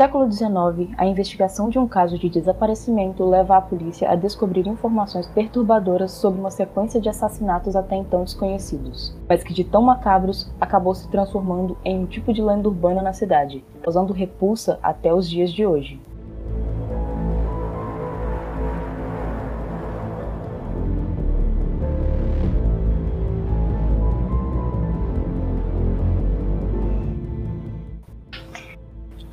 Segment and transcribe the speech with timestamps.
[0.00, 5.26] século XIX, a investigação de um caso de desaparecimento leva a polícia a descobrir informações
[5.26, 10.94] perturbadoras sobre uma sequência de assassinatos até então desconhecidos, mas que de tão macabros acabou
[10.94, 15.52] se transformando em um tipo de lenda urbana na cidade, causando repulsa até os dias
[15.52, 16.00] de hoje.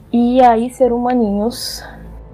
[0.10, 1.84] E aí, ser humaninhos,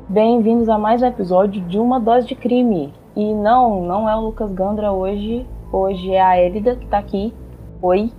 [0.07, 2.93] bem-vindos a mais um episódio de Uma Dose de Crime.
[3.15, 7.33] E não, não é o Lucas Gandra hoje, hoje é a Elida que tá aqui.
[7.81, 8.11] Oi,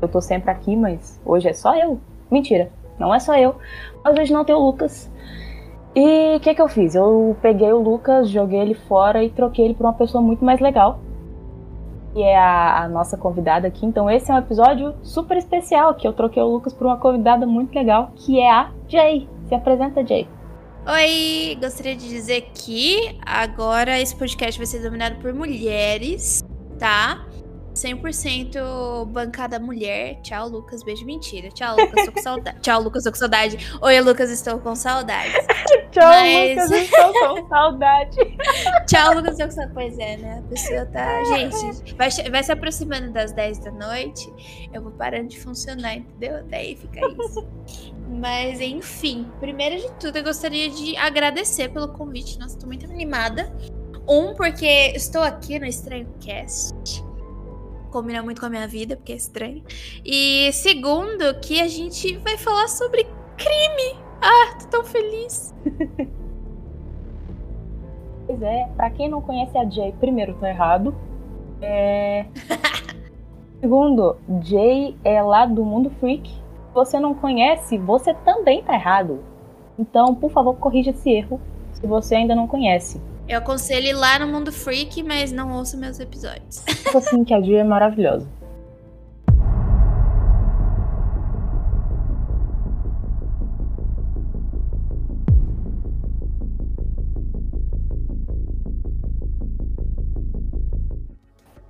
[0.00, 1.98] eu tô sempre aqui, mas hoje é só eu.
[2.30, 3.56] Mentira, não é só eu,
[4.04, 5.10] mas hoje não tem o Lucas.
[5.92, 6.94] E o que, que eu fiz?
[6.94, 10.60] Eu peguei o Lucas, joguei ele fora e troquei ele por uma pessoa muito mais
[10.60, 11.00] legal,
[12.14, 13.84] que é a, a, nossa convidada aqui.
[13.84, 17.44] Então esse é um episódio super especial, que eu troquei o Lucas por uma convidada
[17.44, 19.28] muito legal, que é a Jay.
[19.48, 20.28] Se apresenta, Jay.
[20.86, 26.40] Oi, gostaria de dizer que agora esse podcast vai ser dominado por mulheres,
[26.78, 27.26] tá?
[27.74, 30.20] 100% bancada mulher.
[30.22, 30.82] Tchau, Lucas.
[30.82, 31.48] Beijo, mentira.
[31.48, 32.06] Tchau, Lucas.
[32.06, 32.60] Tô com saudade.
[32.60, 33.04] Tchau, Lucas.
[33.04, 33.78] Tô com saudade.
[33.82, 34.30] Oi, Lucas.
[34.30, 35.32] Estou com saudade.
[35.90, 36.50] Tchau, Mas...
[36.50, 36.70] Lucas.
[36.70, 38.16] Estou com saudade.
[38.86, 39.32] Tchau, Lucas.
[39.32, 39.74] Estou com saudade.
[39.74, 40.38] Pois é, né?
[40.38, 41.24] A pessoa tá.
[41.24, 44.32] Gente, vai, vai se aproximando das 10 da noite.
[44.72, 46.44] Eu vou parando de funcionar, entendeu?
[46.44, 47.46] Daí fica isso.
[48.08, 49.30] Mas, enfim.
[49.40, 52.38] Primeiro de tudo, eu gostaria de agradecer pelo convite.
[52.38, 53.52] Nossa, tô muito animada.
[54.08, 57.03] Um, porque estou aqui no Estranho Cast
[57.94, 59.62] combina muito com a minha vida, porque é estranho.
[60.04, 64.00] E segundo, que a gente vai falar sobre crime.
[64.20, 65.54] Ah, tô tão feliz.
[68.26, 70.92] pois é, pra quem não conhece a Jay, primeiro, tá errado.
[71.62, 72.26] É...
[73.62, 76.28] segundo, Jay é lá do Mundo Freak.
[76.28, 79.22] Se você não conhece, você também tá errado.
[79.78, 81.40] Então, por favor, corrija esse erro
[81.72, 83.00] se você ainda não conhece.
[83.34, 86.62] Eu aconselho ir lá no Mundo Freak, mas não ouço meus episódios.
[86.94, 88.28] assim que a Dia é maravilhosa.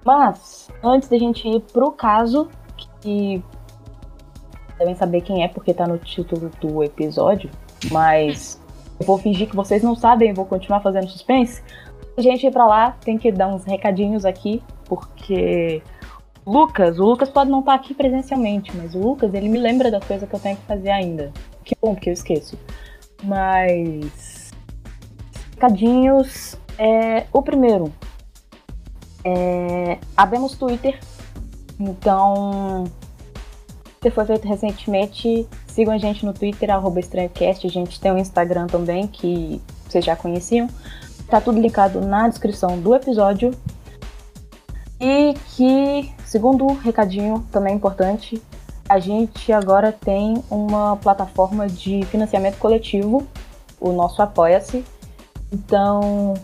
[0.04, 2.46] Mas, antes da gente ir pro caso,
[3.00, 3.42] que
[4.78, 7.48] devem saber quem é, porque tá no título do episódio,
[7.90, 8.62] mas
[8.98, 11.62] eu vou fingir que vocês não sabem, vou continuar fazendo suspense.
[12.16, 15.82] A gente ir pra lá, tem que dar uns recadinhos aqui, porque
[16.46, 20.04] Lucas, o Lucas pode não estar aqui presencialmente, mas o Lucas, ele me lembra das
[20.04, 21.32] coisas que eu tenho que fazer ainda.
[21.64, 22.58] Que bom, porque eu esqueço.
[23.22, 24.52] Mas.
[25.54, 26.56] Recadinhos.
[26.78, 27.92] É, o primeiro.
[29.24, 31.00] É, abemos Twitter.
[31.80, 32.84] Então.
[34.00, 37.66] Você foi feito recentemente Sigam a gente no Twitter, arroba estranhocast.
[37.66, 40.68] A gente tem um Instagram também, que vocês já conheciam.
[41.28, 43.50] Tá tudo linkado na descrição do episódio.
[45.00, 48.40] E que, segundo recadinho também importante,
[48.88, 53.26] a gente agora tem uma plataforma de financiamento coletivo,
[53.80, 54.84] o nosso Apoia-se.
[55.52, 56.34] Então,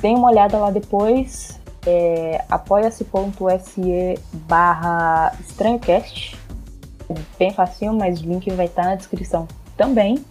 [0.00, 4.18] dê uma olhada lá depois, é apoia-se.se
[4.48, 6.37] barra estranhocast
[7.38, 9.46] bem facinho, mas o link vai estar na descrição
[9.76, 10.24] também.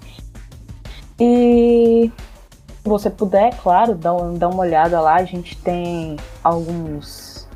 [1.20, 2.12] E
[2.84, 5.16] se você puder, claro, dá, dá uma olhada lá.
[5.16, 7.48] A gente tem alguns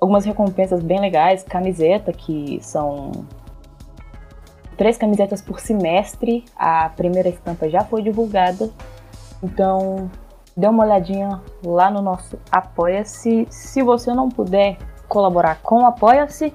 [0.00, 3.12] algumas recompensas bem legais, camiseta que são
[4.76, 6.44] três camisetas por semestre.
[6.56, 8.68] A primeira estampa já foi divulgada.
[9.40, 10.10] Então,
[10.56, 13.46] dê uma olhadinha lá no nosso Apoia-se.
[13.48, 16.52] Se você não puder colaborar com o Apoia-se,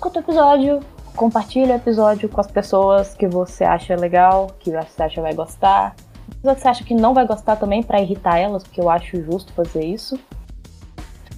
[0.00, 0.80] escuta o episódio,
[1.14, 5.94] compartilha o episódio com as pessoas que você acha legal, que você acha vai gostar.
[6.40, 9.22] Pessoas que você acha que não vai gostar também para irritar elas, porque eu acho
[9.22, 10.18] justo fazer isso.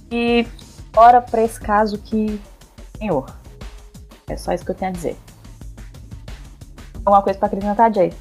[0.09, 0.47] E
[0.93, 2.39] bora para esse caso que,
[2.97, 3.25] senhor,
[4.29, 5.17] é só isso que eu tenho a dizer.
[7.03, 8.13] Alguma coisa para acrescentar, Jay?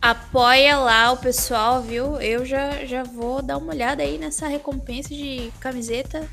[0.00, 2.18] Apoia lá o pessoal, viu?
[2.18, 6.26] Eu já, já vou dar uma olhada aí nessa recompensa de camiseta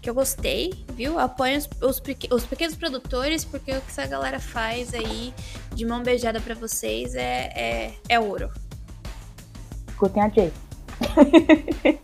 [0.00, 1.18] que eu gostei, viu?
[1.18, 5.34] Apoiem os, os, os, pequenos produtores, porque o que essa galera faz aí
[5.74, 8.50] de mão beijada para vocês é, é, é ouro.
[9.88, 10.52] Escutem a Jay.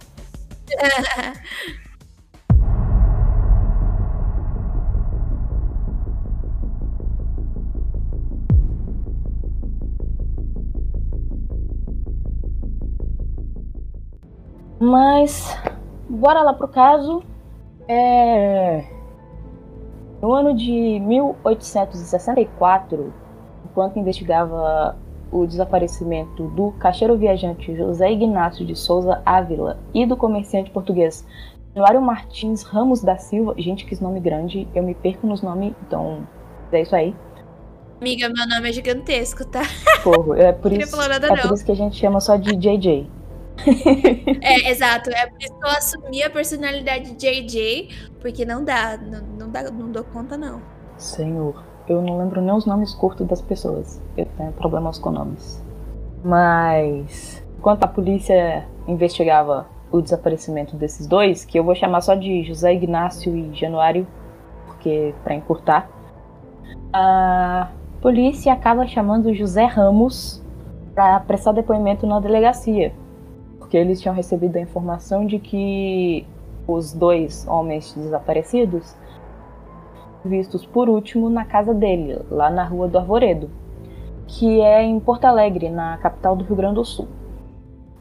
[14.78, 15.56] Mas
[16.08, 17.24] bora lá pro caso.
[17.88, 18.84] É...
[20.20, 23.12] No ano de 1864,
[23.64, 24.96] enquanto investigava
[25.30, 31.26] o desaparecimento do caixeiro viajante José Ignácio de Souza Ávila e do comerciante português
[31.74, 33.54] Januário Martins Ramos da Silva.
[33.58, 36.26] Gente, que nome grande, eu me perco nos nomes, então
[36.72, 37.14] é isso aí.
[38.00, 39.60] Amiga, meu nome é gigantesco, tá?
[40.02, 43.10] Porro, é por, isso, é por isso que a gente chama só de JJ.
[44.42, 45.10] É, exato.
[45.10, 47.88] É por isso que eu assumi a personalidade JJ,
[48.20, 50.60] porque não dá, não, não, dá, não dou conta, não.
[50.98, 54.00] Senhor, eu não lembro nem os nomes curtos das pessoas.
[54.16, 55.62] Eu tenho problemas com nomes.
[56.24, 62.42] Mas, enquanto a polícia investigava o desaparecimento desses dois, que eu vou chamar só de
[62.42, 64.06] José Ignácio e Januário,
[64.66, 65.88] porque para encurtar,
[66.92, 67.70] a
[68.00, 70.42] polícia acaba chamando José Ramos
[70.94, 72.92] para prestar depoimento na delegacia,
[73.66, 76.24] porque eles tinham recebido a informação de que
[76.68, 78.94] os dois homens desaparecidos
[80.24, 83.50] vistos por último na casa dele, lá na Rua do Arvoredo,
[84.28, 87.08] que é em Porto Alegre, na capital do Rio Grande do Sul.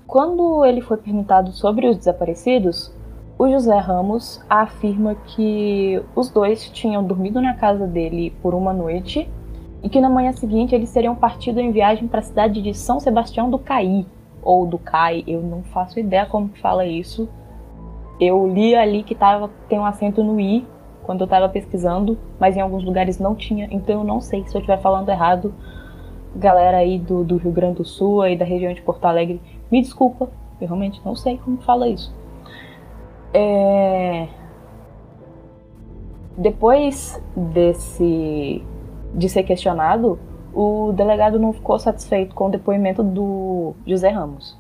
[0.06, 2.94] Quando ele foi perguntado sobre os desaparecidos,
[3.38, 9.28] o José Ramos afirma que os dois tinham dormido na casa dele por uma noite
[9.82, 13.00] e que na manhã seguinte eles teriam partido em viagem para a cidade de São
[13.00, 14.06] Sebastião do Caí,
[14.46, 17.28] ou do Cai, eu não faço ideia como que fala isso.
[18.20, 20.66] Eu li ali que tava, tem um acento no I
[21.04, 24.56] quando eu estava pesquisando, mas em alguns lugares não tinha, então eu não sei se
[24.56, 25.54] eu estiver falando errado.
[26.36, 29.82] Galera aí do, do Rio Grande do Sul e da região de Porto Alegre, me
[29.82, 30.30] desculpa,
[30.62, 32.14] eu realmente não sei como fala isso.
[33.34, 34.28] É...
[36.38, 38.64] Depois desse
[39.14, 40.20] de ser questionado,
[40.56, 44.57] o delegado não ficou satisfeito com o depoimento do José Ramos.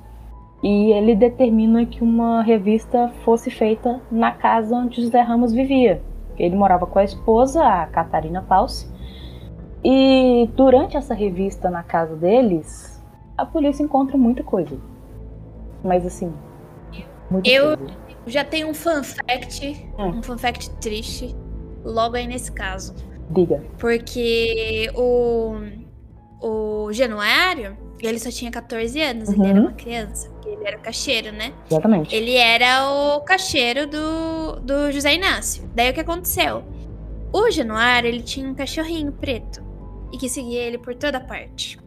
[0.61, 6.01] E ele determina que uma revista fosse feita na casa onde José Ramos vivia.
[6.37, 8.91] Ele morava com a esposa, a Catarina Paus.
[9.83, 13.01] E durante essa revista na casa deles,
[13.37, 14.77] a polícia encontra muita coisa.
[15.81, 16.33] Mas assim,
[17.31, 17.93] muita eu coisa.
[18.25, 20.07] já tenho um fun fact, hum.
[20.17, 21.33] um fun fact triste,
[21.85, 22.95] logo aí nesse caso.
[23.29, 23.63] Diga.
[23.77, 25.55] Porque o,
[26.47, 29.35] o Januário, ele só tinha 14 anos, uhum.
[29.35, 29.65] ele era uhum.
[29.65, 30.31] uma criança.
[30.45, 31.51] Ele era o caixeiro, né?
[31.69, 32.15] Exatamente.
[32.15, 35.67] Ele era o caixeiro do, do José Inácio.
[35.73, 36.63] Daí o que aconteceu?
[37.33, 39.63] O Januário, ele tinha um cachorrinho preto.
[40.13, 41.79] E que seguia ele por toda parte.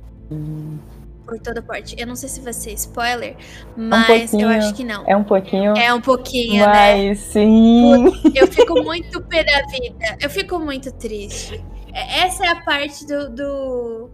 [1.25, 1.95] Por toda parte.
[1.97, 3.37] Eu não sei se vai ser spoiler,
[3.77, 5.05] mas um eu acho que não.
[5.07, 5.77] É um pouquinho.
[5.77, 7.15] É um pouquinho, mas, né?
[7.15, 8.05] sim.
[8.35, 10.19] Eu fico muito pé da vida.
[10.21, 11.65] Eu fico muito triste.
[11.93, 14.11] É, essa é a parte do, do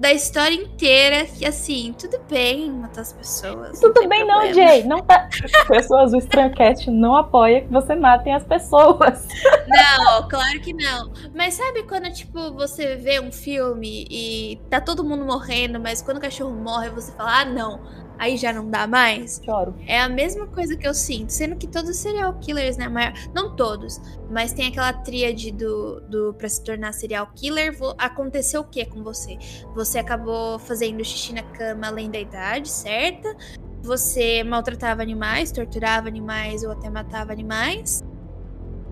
[0.00, 3.78] da história inteira que, assim, tudo bem matar as pessoas.
[3.78, 4.46] Tudo bem problema.
[4.46, 4.82] não, Jay.
[4.84, 5.28] Não tá...
[5.68, 9.28] Pessoas, o Strancast não apoia que você matem as pessoas.
[9.68, 11.12] Não, claro que não.
[11.34, 16.16] Mas sabe quando, tipo, você vê um filme e tá todo mundo morrendo, mas quando
[16.16, 17.80] o cachorro morre, você fala, ah, não,
[18.20, 19.40] aí já não dá mais.
[19.42, 19.74] Choro.
[19.86, 22.86] É a mesma coisa que eu sinto, sendo que todos serial killers, né?
[23.34, 23.98] Não todos,
[24.30, 27.74] mas tem aquela tríade do, do para se tornar serial killer.
[27.96, 29.38] Aconteceu o que com você?
[29.74, 33.34] Você acabou fazendo xixi na cama além da idade, certa?
[33.82, 38.04] Você maltratava animais, torturava animais ou até matava animais.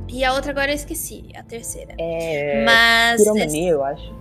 [0.08, 1.94] E a outra agora eu esqueci, a terceira.
[2.00, 2.64] É.
[2.64, 3.20] Mas.
[3.23, 4.17] Piromania, eu acho.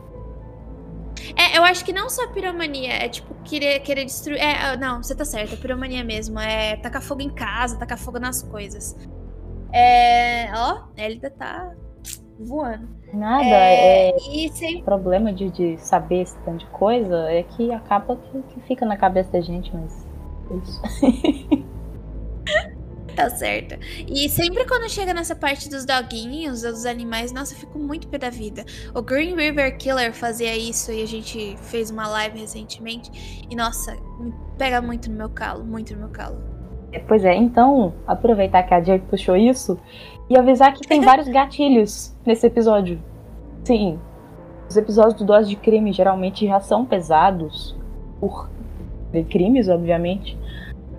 [1.36, 4.40] É, eu acho que não só piromania, é tipo querer, querer destruir.
[4.40, 6.40] É, ah, não, você tá certo, é piromania mesmo.
[6.40, 8.96] É tacar fogo em casa, tacar fogo nas coisas.
[9.72, 10.50] É.
[10.54, 11.74] Ó, Elida tá
[12.40, 12.88] voando.
[13.14, 14.10] Nada, é.
[14.10, 14.82] é e sem...
[14.82, 18.86] O problema de, de saber esse tanto de coisa é que acaba que, que fica
[18.86, 20.08] na cabeça da gente, mas.
[20.52, 21.68] É isso.
[23.18, 23.80] tá certo.
[24.08, 28.20] E sempre quando chega nessa parte dos doguinhos, dos animais, nossa, eu fico muito pé
[28.20, 28.64] da vida.
[28.94, 33.48] O Green River Killer fazia isso e a gente fez uma live recentemente.
[33.50, 36.38] E nossa, me pega muito no meu calo, muito no meu calo.
[36.92, 39.80] É, pois é, então, aproveitar que a Jay puxou isso
[40.30, 43.02] e avisar que tem vários gatilhos nesse episódio.
[43.64, 44.00] Sim,
[44.70, 47.76] os episódios do Dose de Crime geralmente já são pesados
[48.20, 48.48] por
[49.30, 50.38] crimes, obviamente.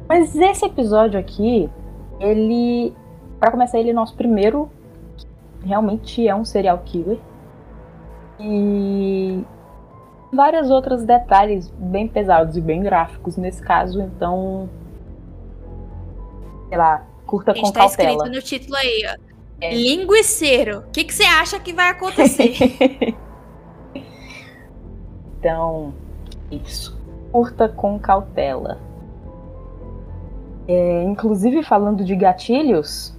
[0.09, 1.71] Mas esse episódio aqui,
[2.21, 2.95] ele,
[3.39, 4.71] para começar, ele é nosso primeiro,
[5.65, 7.19] realmente é um serial killer.
[8.41, 9.45] E
[10.33, 14.69] vários outros detalhes bem pesados e bem gráficos nesse caso, então
[16.69, 18.11] sei lá, curta com tá cautela.
[18.11, 19.29] escrito no título aí, ó.
[19.61, 19.75] É.
[19.75, 20.81] Linguiceiro.
[20.81, 22.55] O que, que você acha que vai acontecer?
[25.39, 25.93] então,
[26.51, 26.97] isso.
[27.33, 28.79] Curta com cautela.
[30.69, 33.17] É, inclusive, falando de gatilhos,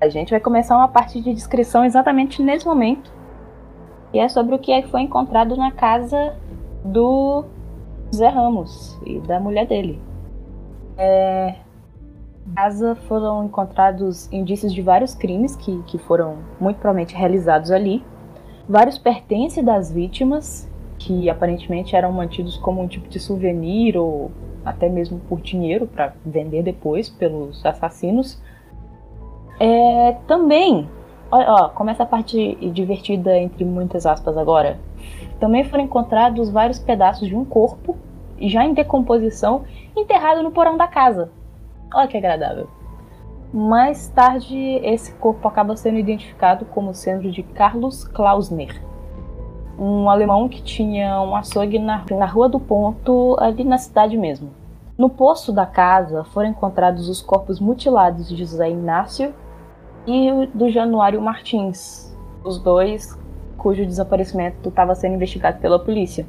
[0.00, 3.12] a gente vai começar uma parte de descrição exatamente nesse momento.
[4.12, 6.34] E é sobre o que foi encontrado na casa
[6.82, 7.44] do
[8.14, 10.00] Zé Ramos e da mulher dele.
[10.96, 11.56] É,
[12.54, 18.02] casa foram encontrados indícios de vários crimes que, que foram muito provavelmente realizados ali.
[18.68, 24.30] Vários pertences das vítimas, que aparentemente eram mantidos como um tipo de souvenir ou
[24.64, 28.40] até mesmo por dinheiro para vender depois pelos assassinos.
[29.58, 30.88] É, também,
[31.30, 34.78] ó, ó, começa a parte divertida entre muitas aspas agora.
[35.38, 37.96] Também foram encontrados vários pedaços de um corpo,
[38.40, 39.64] já em decomposição,
[39.96, 41.30] enterrado no porão da casa.
[41.94, 42.68] Olha que agradável.
[43.52, 48.80] Mais tarde, esse corpo acaba sendo identificado como sendo de Carlos Klausner,
[49.82, 54.50] um alemão que tinha um açougue na, na Rua do Ponto, ali na cidade mesmo.
[54.96, 59.34] No poço da casa foram encontrados os corpos mutilados de José Inácio
[60.06, 63.18] e do Januário Martins, os dois
[63.56, 66.26] cujo desaparecimento estava sendo investigado pela polícia.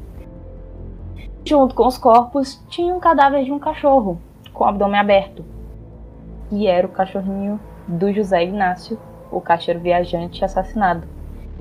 [1.45, 4.19] Junto com os corpos tinha um cadáver de um cachorro,
[4.51, 5.45] com o abdômen aberto,
[6.51, 8.99] e era o cachorrinho do José Inácio,
[9.31, 11.07] o caixeiro viajante assassinado.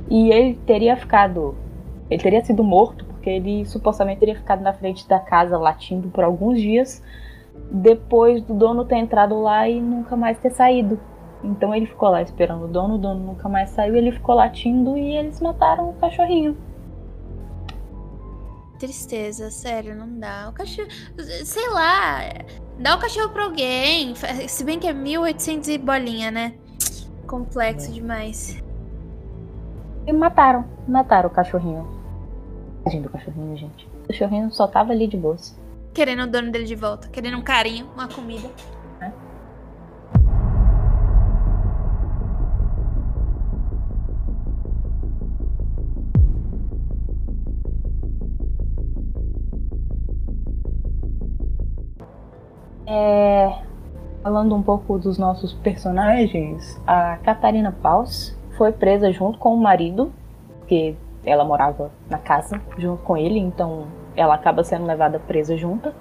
[0.08, 1.54] E ele teria ficado,
[2.12, 6.24] ele teria sido morto porque ele supostamente teria ficado na frente da casa latindo por
[6.24, 7.02] alguns dias,
[7.70, 11.00] depois do dono ter entrado lá e nunca mais ter saído.
[11.42, 14.96] Então ele ficou lá esperando o dono, o dono nunca mais saiu, ele ficou latindo
[14.96, 16.56] e eles mataram o cachorrinho.
[18.78, 20.48] Tristeza, sério, não dá.
[20.50, 20.88] O cachorro.
[21.44, 22.18] Sei lá.
[22.78, 24.14] Dá o cachorro pra alguém.
[24.48, 26.54] Se bem que é 1800 e bolinha, né?
[27.26, 27.92] Complexo é.
[27.92, 28.62] demais.
[30.04, 30.64] E mataram.
[30.88, 32.01] Mataram o cachorrinho.
[32.84, 33.86] Tadinho do cachorrinho, gente.
[34.04, 35.58] O cachorrinho só tava ali de boas.
[35.94, 37.08] Querendo o dono dele de volta.
[37.08, 38.48] Querendo um carinho, uma comida.
[52.86, 53.62] É,
[54.22, 60.12] falando um pouco dos nossos personagens, a Catarina Paus foi presa junto com o marido,
[60.58, 63.86] porque ela morava na casa junto com ele, então
[64.16, 65.92] ela acaba sendo levada presa junto.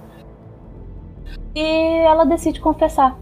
[1.56, 3.18] E ela decide confessar.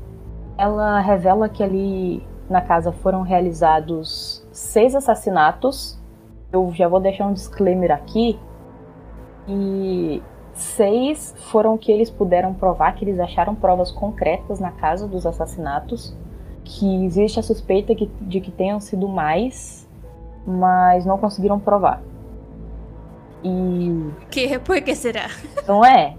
[0.57, 5.99] Ela revela que ali na casa foram realizados seis assassinatos.
[6.51, 8.39] Eu já vou deixar um disclaimer aqui.
[9.47, 10.21] E
[10.59, 16.13] Seis foram que eles puderam provar, que eles acharam provas concretas na casa dos assassinatos,
[16.65, 19.78] que existe a suspeita de que tenham sido mais,
[20.49, 22.01] mas não conseguiram provar.
[23.43, 24.09] E.
[24.29, 25.29] Que, por que será?
[25.67, 26.15] Não é?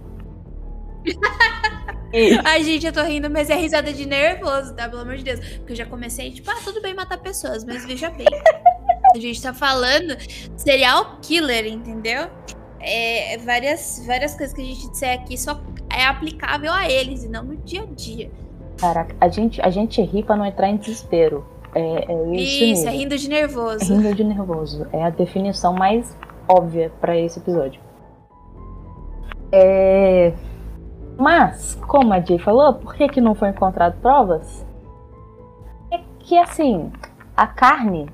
[2.12, 2.36] E...
[2.44, 4.88] Ai, gente, eu tô rindo, mas é risada de nervoso, tá?
[4.88, 5.38] Pelo amor de Deus.
[5.58, 8.26] Porque eu já comecei, tipo, ah, tudo bem matar pessoas, mas veja bem.
[9.14, 10.16] A gente tá falando
[10.56, 12.28] serial killer, entendeu?
[12.80, 15.60] é, várias, várias coisas que a gente disser aqui só
[15.94, 18.30] é aplicável a eles e não no dia a dia.
[18.78, 21.46] Caraca, a gente, a gente ri pra não entrar em desespero.
[21.74, 23.92] É, é isso, isso é rindo de nervoso.
[23.92, 24.86] É rindo de nervoso.
[24.92, 26.16] É a definição mais
[26.48, 27.80] óbvia para esse episódio.
[29.52, 30.32] É...
[31.16, 34.66] Mas, como a Jay falou, por que, que não foi encontrado provas?
[35.90, 36.90] É que assim,
[37.36, 38.08] a carne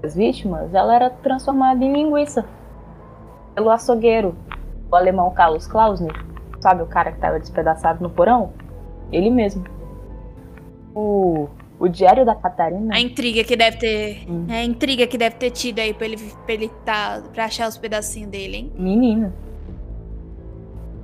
[0.00, 2.44] das vítimas ela era transformada em linguiça
[3.54, 4.36] pelo açougueiro,
[4.90, 6.12] o alemão Carlos Klausner,
[6.60, 8.52] sabe o cara que estava despedaçado no porão?
[9.12, 9.64] Ele mesmo.
[10.94, 12.94] O, o Diário da Catarina.
[12.94, 14.24] A intriga que deve ter.
[14.28, 14.46] Hum.
[14.48, 17.22] É a intriga que deve ter tido aí pra ele, pra ele tá.
[17.32, 18.72] pra achar os pedacinhos dele, hein?
[18.76, 19.32] Menina.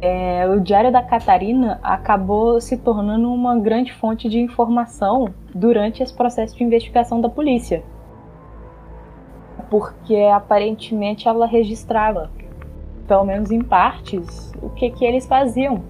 [0.00, 6.15] É, o Diário da Catarina acabou se tornando uma grande fonte de informação durante esse
[6.15, 7.83] processo de investigação da polícia.
[9.69, 12.31] Porque aparentemente ela registrava
[13.11, 15.83] pelo menos em partes, o que, que eles faziam.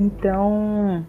[0.00, 1.04] Então.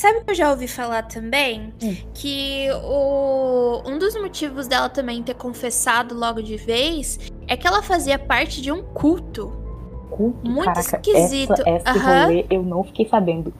[0.00, 1.74] Sabe que eu já ouvi falar também?
[1.82, 1.94] Hum.
[2.14, 7.82] Que o, um dos motivos dela também ter confessado logo de vez é que ela
[7.82, 9.52] fazia parte de um culto.
[10.08, 10.50] Culto?
[10.50, 11.52] Muito Caraca, esquisito.
[11.66, 12.44] Essa, esse uhum.
[12.48, 13.52] eu não fiquei sabendo.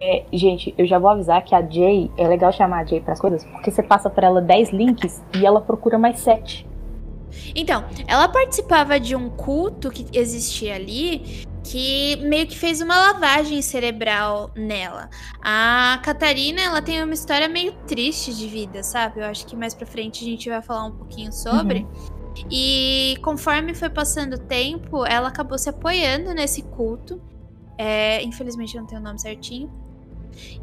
[0.00, 3.14] É, gente, eu já vou avisar que a Jay, é legal chamar a Jay para
[3.14, 6.68] as coisas, porque você passa para ela 10 links e ela procura mais 7.
[7.52, 13.60] Então, ela participava de um culto que existia ali que meio que fez uma lavagem
[13.62, 15.10] cerebral nela.
[15.42, 19.20] A Catarina, ela tem uma história meio triste de vida, sabe?
[19.20, 21.80] Eu acho que mais pra frente a gente vai falar um pouquinho sobre.
[21.80, 22.10] Uhum.
[22.50, 27.20] E conforme foi passando o tempo, ela acabou se apoiando nesse culto.
[27.76, 29.70] É, infelizmente eu não tenho o nome certinho.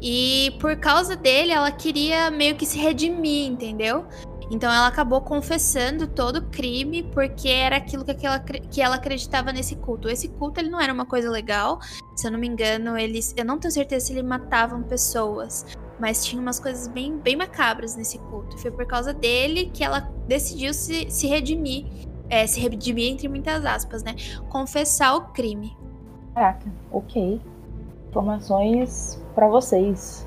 [0.00, 4.06] E por causa dele, ela queria meio que se redimir, entendeu?
[4.50, 9.52] Então ela acabou confessando todo o crime porque era aquilo que, ela, que ela acreditava
[9.52, 10.08] nesse culto.
[10.08, 11.80] Esse culto ele não era uma coisa legal.
[12.16, 13.34] Se eu não me engano, eles.
[13.36, 15.66] Eu não tenho certeza se eles matavam pessoas.
[16.00, 18.56] Mas tinha umas coisas bem, bem macabras nesse culto.
[18.58, 21.86] Foi por causa dele que ela decidiu se, se redimir.
[22.30, 24.14] É, se redimir entre muitas aspas, né?
[24.48, 25.76] Confessar o crime.
[26.34, 27.40] Caraca, ok.
[28.08, 30.26] Informações para vocês.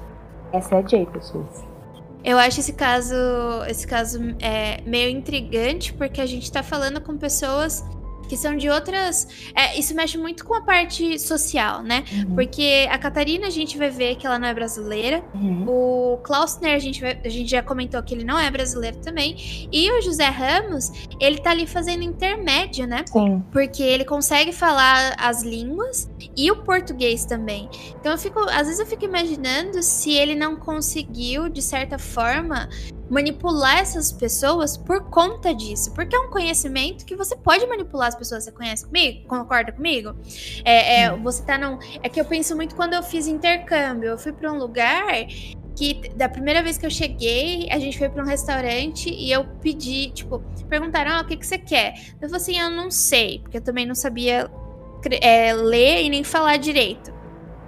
[0.52, 1.71] Essa é a Jay, pessoas.
[2.24, 3.16] Eu acho esse caso,
[3.68, 7.84] esse caso é, meio intrigante, porque a gente tá falando com pessoas
[8.32, 9.28] que são de outras.
[9.54, 12.06] É, isso mexe muito com a parte social, né?
[12.14, 12.36] Uhum.
[12.36, 15.22] Porque a Catarina a gente vai ver que ela não é brasileira.
[15.36, 15.66] Uhum.
[15.68, 19.68] O Klausner a gente, vai, a gente já comentou que ele não é brasileiro também.
[19.70, 23.04] E o José Ramos, ele tá ali fazendo intermédio, né?
[23.06, 23.44] Sim.
[23.52, 27.70] Porque ele consegue falar as línguas e o português também.
[28.00, 28.40] Então eu fico.
[28.40, 32.70] Às vezes eu fico imaginando se ele não conseguiu, de certa forma,
[33.12, 35.94] manipular essas pessoas por conta disso.
[35.94, 38.46] Porque é um conhecimento que você pode manipular as pessoas.
[38.46, 39.28] Você conhece comigo?
[39.28, 40.16] Concorda comigo?
[40.64, 41.78] É, é você tá num.
[42.02, 44.12] É que eu penso muito quando eu fiz intercâmbio.
[44.12, 45.28] Eu fui para um lugar
[45.76, 49.44] que da primeira vez que eu cheguei, a gente foi para um restaurante e eu
[49.62, 51.96] pedi, tipo, perguntaram: ah, o que, que você quer?
[52.22, 54.50] Eu falei assim: eu não sei, porque eu também não sabia
[55.22, 57.14] é, ler e nem falar direito.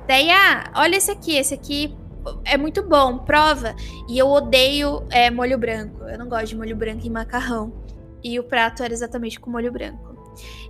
[0.07, 1.95] Daí, ah, olha esse aqui, esse aqui
[2.46, 3.75] é muito bom, prova.
[4.08, 6.03] E eu odeio é, molho branco.
[6.03, 7.74] Eu não gosto de molho branco em macarrão.
[8.24, 10.13] E o prato era exatamente com molho branco.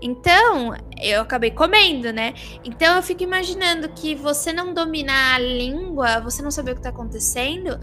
[0.01, 2.33] Então, eu acabei comendo, né?
[2.63, 6.81] Então eu fico imaginando que você não dominar a língua, você não saber o que
[6.81, 7.79] tá acontecendo,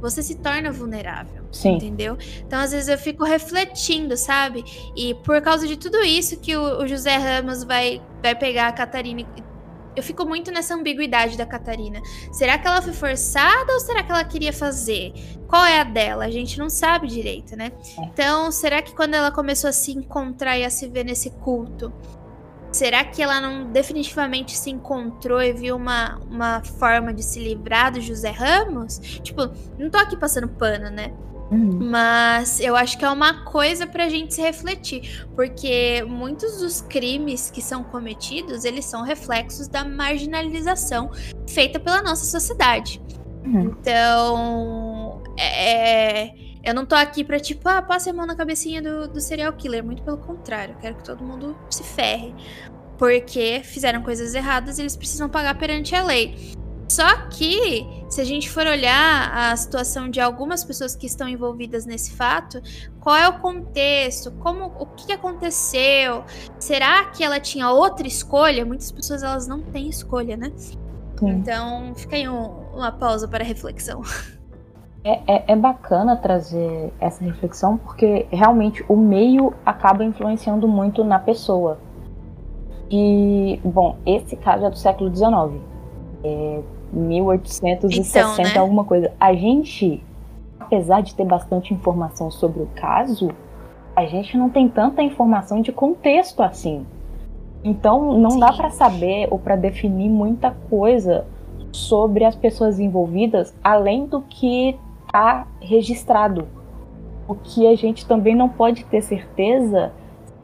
[0.00, 1.44] você se torna vulnerável.
[1.52, 1.76] Sim.
[1.76, 2.16] Entendeu?
[2.38, 4.64] Então, às vezes, eu fico refletindo, sabe?
[4.96, 8.72] E por causa de tudo isso que o, o José Ramos vai, vai pegar a
[8.72, 9.49] Catarina e
[10.00, 12.00] eu fico muito nessa ambiguidade da Catarina.
[12.32, 15.12] Será que ela foi forçada ou será que ela queria fazer?
[15.46, 16.24] Qual é a dela?
[16.24, 17.70] A gente não sabe direito, né?
[17.98, 18.02] É.
[18.04, 21.92] Então, será que quando ela começou a se encontrar e a se ver nesse culto,
[22.72, 27.92] será que ela não definitivamente se encontrou e viu uma, uma forma de se livrar
[27.92, 28.98] do José Ramos?
[29.22, 31.12] Tipo, não tô aqui passando pano, né?
[31.50, 31.78] Uhum.
[31.90, 37.50] Mas eu acho que é uma coisa pra gente se refletir, porque muitos dos crimes
[37.50, 41.10] que são cometidos, eles são reflexos da marginalização
[41.48, 43.02] feita pela nossa sociedade.
[43.44, 43.62] Uhum.
[43.62, 48.80] Então, é, é, eu não tô aqui pra, tipo, ah, passe a mão na cabecinha
[48.80, 49.84] do, do serial killer.
[49.84, 52.34] Muito pelo contrário, eu quero que todo mundo se ferre.
[52.98, 56.54] Porque fizeram coisas erradas e eles precisam pagar perante a lei.
[56.90, 61.86] Só que, se a gente for olhar a situação de algumas pessoas que estão envolvidas
[61.86, 62.60] nesse fato,
[62.98, 66.24] qual é o contexto, como, o que aconteceu,
[66.58, 68.66] será que ela tinha outra escolha?
[68.66, 70.50] Muitas pessoas elas não têm escolha, né?
[70.56, 71.28] Sim.
[71.28, 74.02] Então, fica aí um, uma pausa para reflexão.
[75.02, 81.18] É, é, é, bacana trazer essa reflexão porque realmente o meio acaba influenciando muito na
[81.18, 81.78] pessoa.
[82.90, 85.58] E, bom, esse caso é do século XIX.
[86.22, 86.60] É,
[86.92, 88.58] 1860, então, né?
[88.58, 89.12] alguma coisa.
[89.18, 90.02] A gente,
[90.58, 93.30] apesar de ter bastante informação sobre o caso,
[93.94, 96.86] a gente não tem tanta informação de contexto assim.
[97.62, 98.40] Então, não Sim.
[98.40, 101.26] dá para saber ou para definir muita coisa
[101.72, 104.76] sobre as pessoas envolvidas, além do que
[105.06, 106.48] está registrado.
[107.28, 109.92] O que a gente também não pode ter certeza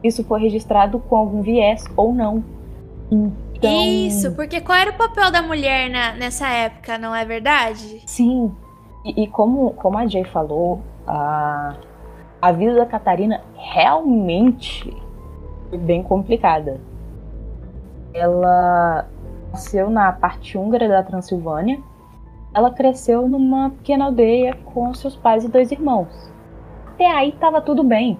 [0.01, 2.43] se isso foi registrado com algum viés ou não.
[3.11, 3.46] Então...
[3.65, 8.01] Isso, porque qual era o papel da mulher na, nessa época, não é verdade?
[8.05, 8.53] Sim.
[9.03, 11.75] E, e, como, como a Jay falou, a,
[12.41, 14.93] a vida da Catarina realmente
[15.69, 16.79] foi bem complicada.
[18.13, 19.07] Ela
[19.51, 21.79] nasceu na parte húngara da Transilvânia.
[22.53, 26.31] Ela cresceu numa pequena aldeia com seus pais e dois irmãos.
[26.87, 28.19] Até aí estava tudo bem.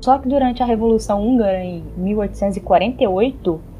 [0.00, 3.71] Só que durante a Revolução Húngara, em 1848, a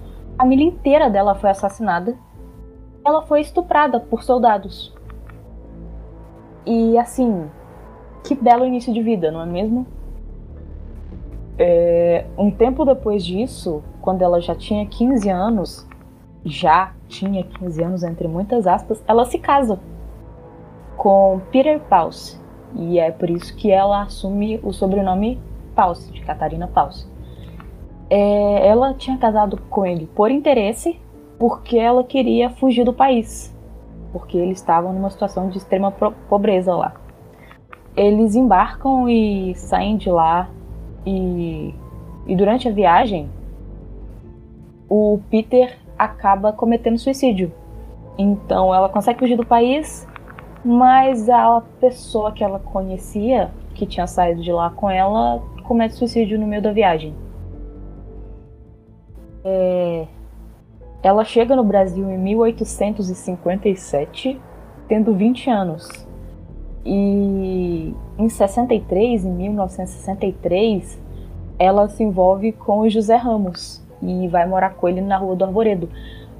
[0.42, 2.16] família inteira dela foi assassinada.
[3.07, 4.92] Ela foi estuprada por soldados.
[6.66, 7.48] E assim,
[8.24, 9.87] que belo início de vida, não é mesmo?
[11.57, 15.88] É, um tempo depois disso, quando ela já tinha 15 anos,
[16.44, 19.78] já tinha 15 anos entre muitas aspas, ela se casa
[20.96, 22.40] com Peter Pause.
[22.74, 25.40] E é por isso que ela assume o sobrenome
[25.72, 27.12] Pause, de Catarina Pause
[28.14, 31.01] é, ela tinha casado com ele por interesse,
[31.38, 33.57] porque ela queria fugir do país,
[34.12, 35.90] porque eles estavam numa situação de extrema
[36.29, 36.92] pobreza lá.
[37.96, 40.51] Eles embarcam e saem de lá,
[41.07, 41.75] e,
[42.27, 43.31] e durante a viagem,
[44.90, 47.51] o Peter acaba cometendo suicídio.
[48.18, 50.07] Então ela consegue fugir do país
[50.62, 56.38] Mas a pessoa que ela conhecia, que tinha saído de lá com ela, comete suicídio
[56.38, 57.14] no meio da viagem.
[59.44, 60.07] É...
[61.02, 64.38] Ela chega no Brasil em 1857,
[64.88, 66.07] tendo 20 anos.
[66.85, 71.00] E em 63, em 1963,
[71.59, 75.44] ela se envolve com o José Ramos e vai morar com ele na Rua do
[75.44, 75.88] Arvoredo.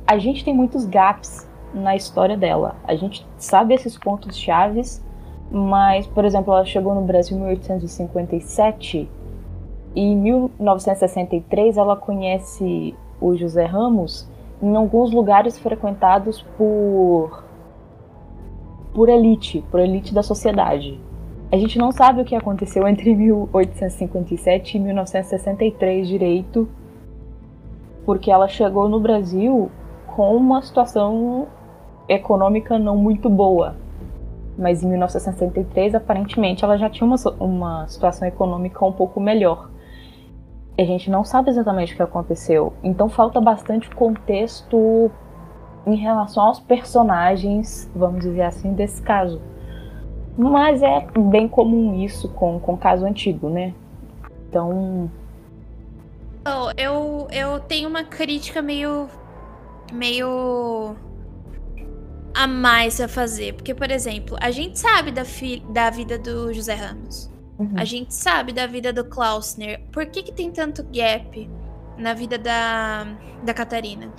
[0.07, 2.77] A gente tem muitos gaps na história dela.
[2.85, 5.03] A gente sabe esses pontos chaves,
[5.51, 9.09] mas, por exemplo, ela chegou no Brasil em 1857
[9.95, 14.29] em 1963 ela conhece o José Ramos
[14.63, 17.45] em alguns lugares frequentados por
[18.95, 21.01] por elite, por elite da sociedade.
[21.51, 26.69] A gente não sabe o que aconteceu entre 1857 e 1963 direito,
[28.05, 29.71] porque ela chegou no Brasil
[30.07, 31.47] com uma situação
[32.09, 33.77] econômica não muito boa.
[34.59, 39.71] Mas em 1963, aparentemente, ela já tinha uma, uma situação econômica um pouco melhor.
[40.79, 42.73] A gente não sabe exatamente o que aconteceu.
[42.83, 45.11] Então falta bastante contexto
[45.87, 49.41] em relação aos personagens, vamos dizer assim, desse caso.
[50.37, 53.75] Mas é bem comum isso com, com caso antigo, né?
[54.49, 55.11] Então.
[56.47, 59.09] Oh, eu, eu tenho uma crítica meio.
[59.93, 60.97] meio.
[62.35, 63.55] a mais a fazer.
[63.55, 67.32] Porque, por exemplo, a gente sabe da, fi, da vida do José Ramos.
[67.59, 67.73] Uhum.
[67.77, 69.81] A gente sabe da vida do Klausner.
[69.93, 71.49] Por que, que tem tanto gap
[71.99, 73.07] na vida da,
[73.45, 74.13] da Catarina?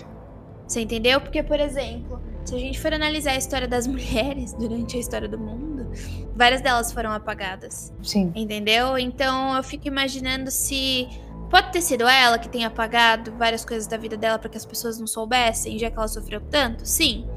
[0.68, 1.20] Você entendeu?
[1.20, 5.28] Porque, por exemplo, se a gente for analisar a história das mulheres durante a história
[5.28, 5.92] do mundo,
[6.36, 7.94] várias delas foram apagadas.
[8.02, 8.32] Sim.
[8.36, 8.98] Entendeu?
[8.98, 11.08] Então eu fico imaginando se.
[11.50, 14.66] Pode ter sido ela que tenha apagado várias coisas da vida dela para que as
[14.66, 16.84] pessoas não soubessem, já que ela sofreu tanto?
[16.84, 17.28] Sim.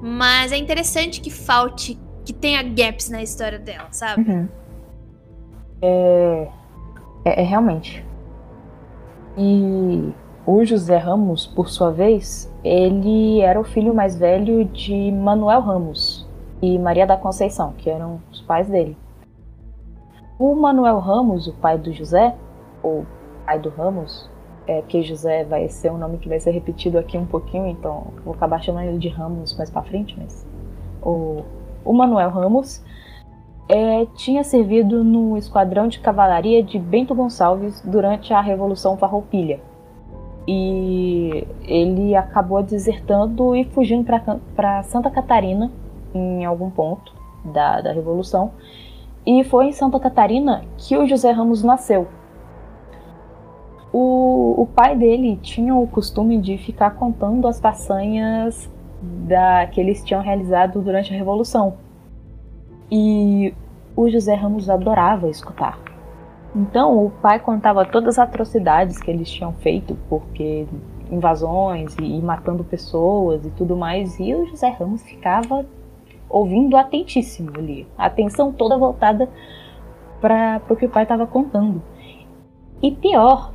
[0.00, 4.30] Mas é interessante que falte, que tenha gaps na história dela, sabe?
[4.30, 4.48] Uhum.
[5.82, 6.48] É...
[7.24, 8.04] é, é realmente.
[9.36, 10.12] E
[10.46, 16.28] o José Ramos, por sua vez, ele era o filho mais velho de Manuel Ramos
[16.60, 18.96] e Maria da Conceição, que eram os pais dele.
[20.38, 22.34] O Manuel Ramos, o pai do José,
[22.82, 23.06] ou
[23.46, 24.30] pai do Ramos,
[24.66, 28.08] é que José vai ser um nome que vai ser repetido aqui um pouquinho, então
[28.24, 30.46] vou acabar chamando ele de Ramos mais para frente, mas
[31.02, 31.42] o,
[31.84, 32.82] o Manuel Ramos
[33.68, 39.60] é, tinha servido no esquadrão de cavalaria de Bento Gonçalves durante a Revolução Farroupilha
[40.52, 44.04] e ele acabou desertando e fugindo
[44.56, 45.70] para Santa Catarina
[46.12, 48.50] em algum ponto da, da Revolução.
[49.24, 52.08] E foi em Santa Catarina que o José Ramos nasceu.
[53.92, 58.68] O, o pai dele tinha o costume de ficar contando as façanhas
[59.00, 61.74] da, que eles tinham realizado durante a Revolução.
[62.90, 63.54] E
[63.94, 65.78] o José Ramos adorava escutar.
[66.54, 70.66] Então o pai contava todas as atrocidades que eles tinham feito, porque
[71.10, 75.64] invasões e, e matando pessoas e tudo mais, e o José Ramos ficava
[76.28, 79.28] ouvindo atentíssimo ali, a atenção toda voltada
[80.20, 81.82] para o que o pai estava contando.
[82.82, 83.52] E pior,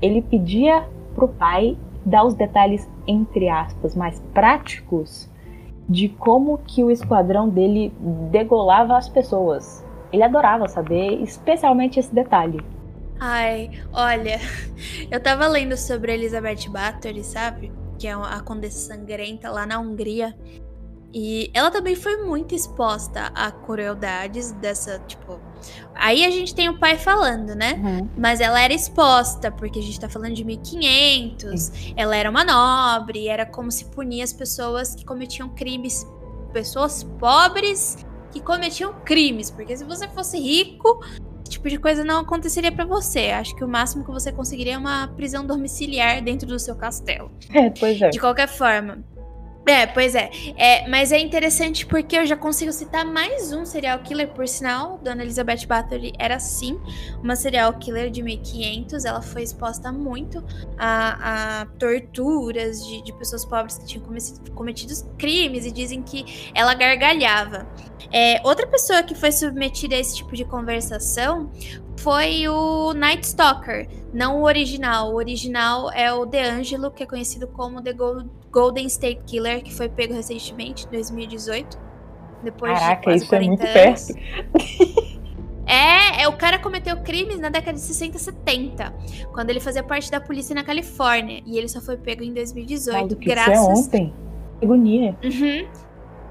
[0.00, 5.30] ele pedia pro pai dar os detalhes entre aspas mais práticos
[5.92, 7.92] de como que o esquadrão dele
[8.30, 9.84] degolava as pessoas.
[10.10, 12.60] Ele adorava saber, especialmente esse detalhe.
[13.20, 14.40] Ai, olha,
[15.10, 17.70] eu tava lendo sobre Elizabeth Bathory, sabe?
[17.98, 20.34] Que é a Condessa Sangrenta lá na Hungria.
[21.14, 25.38] E ela também foi muito exposta a crueldades dessa, tipo.
[25.94, 27.74] Aí a gente tem o pai falando, né?
[27.74, 28.08] Uhum.
[28.16, 31.60] Mas ela era exposta, porque a gente tá falando de 1500.
[31.60, 31.94] Sim.
[31.96, 36.06] Ela era uma nobre, era como se punia as pessoas que cometiam crimes.
[36.52, 41.04] Pessoas pobres que cometiam crimes, porque se você fosse rico,
[41.42, 43.30] esse tipo de coisa não aconteceria para você.
[43.30, 47.30] Acho que o máximo que você conseguiria é uma prisão domiciliar dentro do seu castelo.
[47.52, 48.08] É, pois é.
[48.08, 49.04] De qualquer forma,
[49.66, 50.30] é, pois é.
[50.56, 50.88] é.
[50.88, 54.98] Mas é interessante porque eu já consigo citar mais um serial killer, por sinal.
[55.02, 56.80] Dona Elizabeth Bathory era sim
[57.22, 59.04] uma serial killer de 1500.
[59.04, 60.44] Ela foi exposta muito
[60.76, 64.04] a, a torturas de, de, pessoas pobres que tinham
[64.54, 67.66] cometido crimes e dizem que ela gargalhava.
[68.12, 71.50] É, outra pessoa que foi submetida a esse tipo de conversação
[71.98, 75.12] foi o Night Stalker, não o original.
[75.12, 77.92] O original é o DeAngelo, que é conhecido como The
[78.52, 81.78] Golden State Killer, que foi pego recentemente, em 2018.
[82.44, 84.14] Depois Caraca, de isso é muito perto.
[85.64, 88.94] É, é, o cara cometeu crimes na década de 60 e 70,
[89.32, 91.40] quando ele fazia parte da polícia na Califórnia.
[91.46, 93.54] E ele só foi pego em 2018, Mas, graças.
[93.54, 94.14] Isso é ontem.
[94.60, 95.16] Agonia.
[95.22, 95.68] Uhum.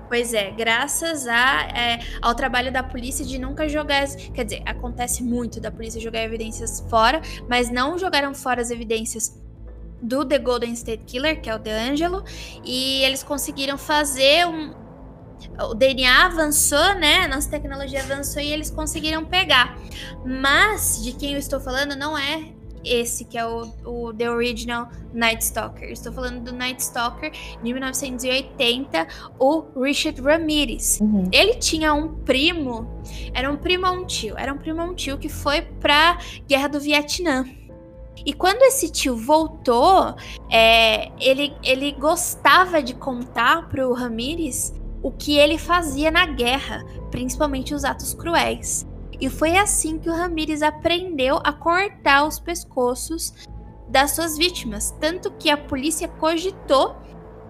[0.10, 4.06] Pois é, graças a, é, ao trabalho da polícia de nunca jogar.
[4.34, 9.42] Quer dizer, acontece muito da polícia jogar evidências fora, mas não jogaram fora as evidências
[10.02, 12.24] do The Golden State Killer, que é o DeAngelo,
[12.64, 14.74] e eles conseguiram fazer um.
[15.70, 17.26] O DNA avançou, né?
[17.26, 19.78] A nossa tecnologia avançou e eles conseguiram pegar.
[20.26, 24.90] Mas de quem eu estou falando não é esse que é o, o The Original
[25.14, 25.90] Night Stalker.
[25.92, 29.08] Estou falando do Night Stalker de 1980,
[29.40, 31.00] o Richard Ramirez.
[31.02, 31.30] Uhum.
[31.32, 32.88] Ele tinha um primo,
[33.34, 36.18] era um primo ou um tio, era um primo ou um tio que foi pra
[36.48, 37.46] Guerra do Vietnã.
[38.26, 40.16] E quando esse tio voltou,
[40.52, 47.74] é, ele, ele gostava de contar pro Ramirez o que ele fazia na guerra, principalmente
[47.74, 48.86] os atos cruéis.
[49.20, 53.34] E foi assim que o Ramírez aprendeu a cortar os pescoços
[53.88, 54.92] das suas vítimas.
[55.00, 56.96] Tanto que a polícia cogitou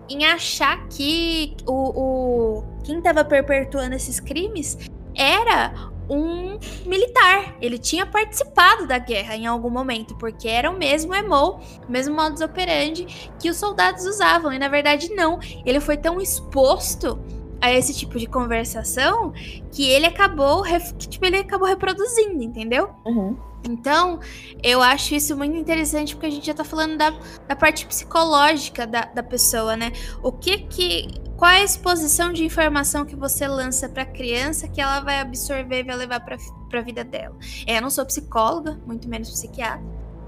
[0.10, 4.78] em achar que o, o quem estava perpetuando esses crimes
[5.16, 7.56] era um militar.
[7.62, 12.16] Ele tinha participado da guerra em algum momento, porque era o mesmo emo, o mesmo
[12.16, 14.52] modus operandi que os soldados usavam.
[14.52, 15.40] E na verdade, não.
[15.66, 17.18] Ele foi tão exposto
[17.62, 19.32] a esse tipo de conversação
[19.72, 22.90] que ele acabou, que, tipo, ele acabou reproduzindo, entendeu?
[23.06, 23.38] Uhum.
[23.70, 24.20] Então,
[24.64, 27.14] eu acho isso muito interessante porque a gente já tá falando da,
[27.48, 29.92] da parte psicológica da, da pessoa, né?
[30.24, 31.08] O que que.
[31.42, 35.80] Qual é a exposição de informação que você lança pra criança que ela vai absorver
[35.80, 36.38] e vai levar pra,
[36.70, 37.36] pra vida dela?
[37.66, 39.84] É, eu não sou psicóloga, muito menos psiquiatra,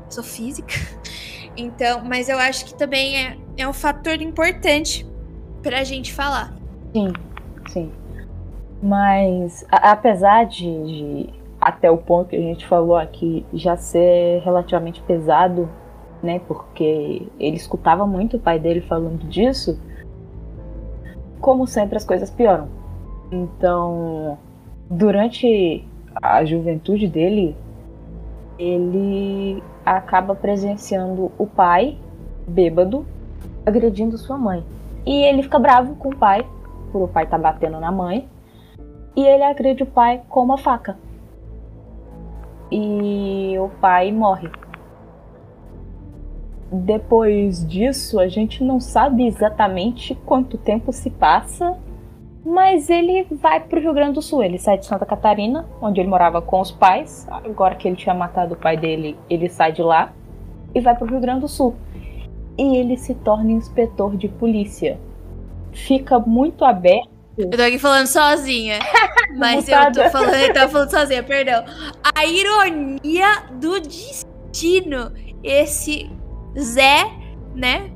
[0.09, 0.73] sou física.
[1.55, 5.05] Então, mas eu acho que também é, é um fator importante
[5.61, 6.51] pra gente falar.
[6.91, 7.13] Sim,
[7.67, 7.91] sim.
[8.81, 11.29] Mas a, apesar de, de,
[11.61, 15.69] até o ponto que a gente falou aqui já ser relativamente pesado,
[16.23, 16.41] né?
[16.47, 19.79] Porque ele escutava muito o pai dele falando disso.
[21.43, 22.69] Como sempre as coisas pioram.
[23.29, 24.37] Então,
[24.89, 25.85] durante
[26.21, 27.53] a juventude dele,
[28.57, 31.97] ele acaba presenciando o pai
[32.47, 33.05] bêbado
[33.65, 34.63] agredindo sua mãe.
[35.05, 36.47] E ele fica bravo com o pai
[36.93, 38.25] por o pai tá batendo na mãe.
[39.13, 40.97] E ele agride o pai com uma faca.
[42.71, 44.49] E o pai morre.
[46.73, 51.77] Depois disso, a gente não sabe exatamente quanto tempo se passa,
[52.43, 54.43] mas ele vai para o Rio Grande do Sul.
[54.43, 57.27] Ele sai de Santa Catarina, onde ele morava com os pais.
[57.29, 60.11] Agora que ele tinha matado o pai dele, ele sai de lá
[60.73, 61.75] e vai para o Rio Grande do Sul.
[62.57, 64.99] E ele se torna inspetor de polícia
[65.73, 67.09] fica muito aberto.
[67.37, 68.79] Eu tô aqui falando sozinha.
[69.37, 71.63] Mas eu tô falando, eu tava falando sozinha, perdão.
[72.15, 75.11] A ironia do destino.
[75.43, 76.09] Esse
[76.59, 77.11] Zé,
[77.55, 77.91] né?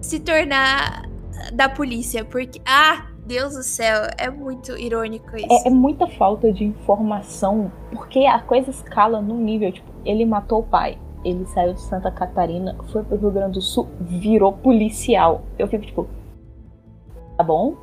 [0.00, 1.08] Se tornar
[1.52, 2.24] da polícia.
[2.24, 5.46] Porque, ah, Deus do céu, é muito irônico isso.
[5.64, 10.60] É, é, muita falta de informação, porque a coisa escala num nível, tipo, ele matou
[10.60, 15.42] o pai, ele saiu de Santa Catarina, foi pro Rio Grande do Sul, virou policial.
[15.58, 16.08] Eu fico tipo,
[17.36, 17.76] tá bom?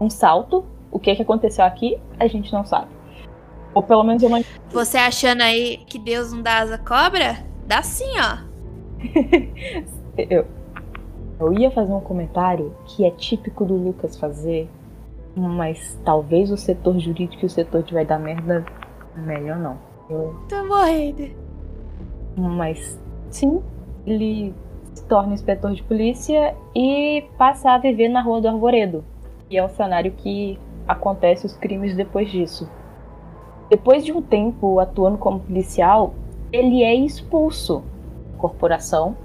[0.00, 0.64] Um salto.
[0.90, 2.86] O que, que aconteceu aqui, a gente não sabe.
[3.74, 4.42] Ou pelo menos eu não.
[4.70, 7.44] Você achando aí que Deus não dá asa cobra?
[7.66, 8.38] Dá sim, ó.
[10.16, 10.46] eu,
[11.38, 14.68] eu ia fazer um comentário que é típico do Lucas fazer,
[15.34, 18.64] mas talvez o setor jurídico e o setor de vai dar merda,
[19.16, 19.78] melhor não.
[20.08, 20.34] Eu...
[20.48, 21.30] Tô morrendo.
[22.36, 22.98] Mas
[23.30, 23.62] sim,
[24.06, 24.54] ele
[24.94, 29.04] se torna inspetor de polícia e passa a viver na Rua do Arvoredo,
[29.48, 32.68] que é o cenário que acontece os crimes depois disso.
[33.68, 36.14] Depois de um tempo atuando como policial,
[36.52, 37.82] ele é expulso
[38.36, 39.16] corporação.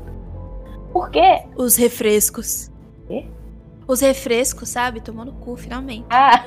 [0.92, 1.44] Por quê?
[1.56, 2.72] Os refrescos.
[3.08, 3.26] Quê?
[3.88, 5.02] Os refrescos, sabe?
[5.02, 6.06] Tomando cu, finalmente.
[6.10, 6.46] Ah!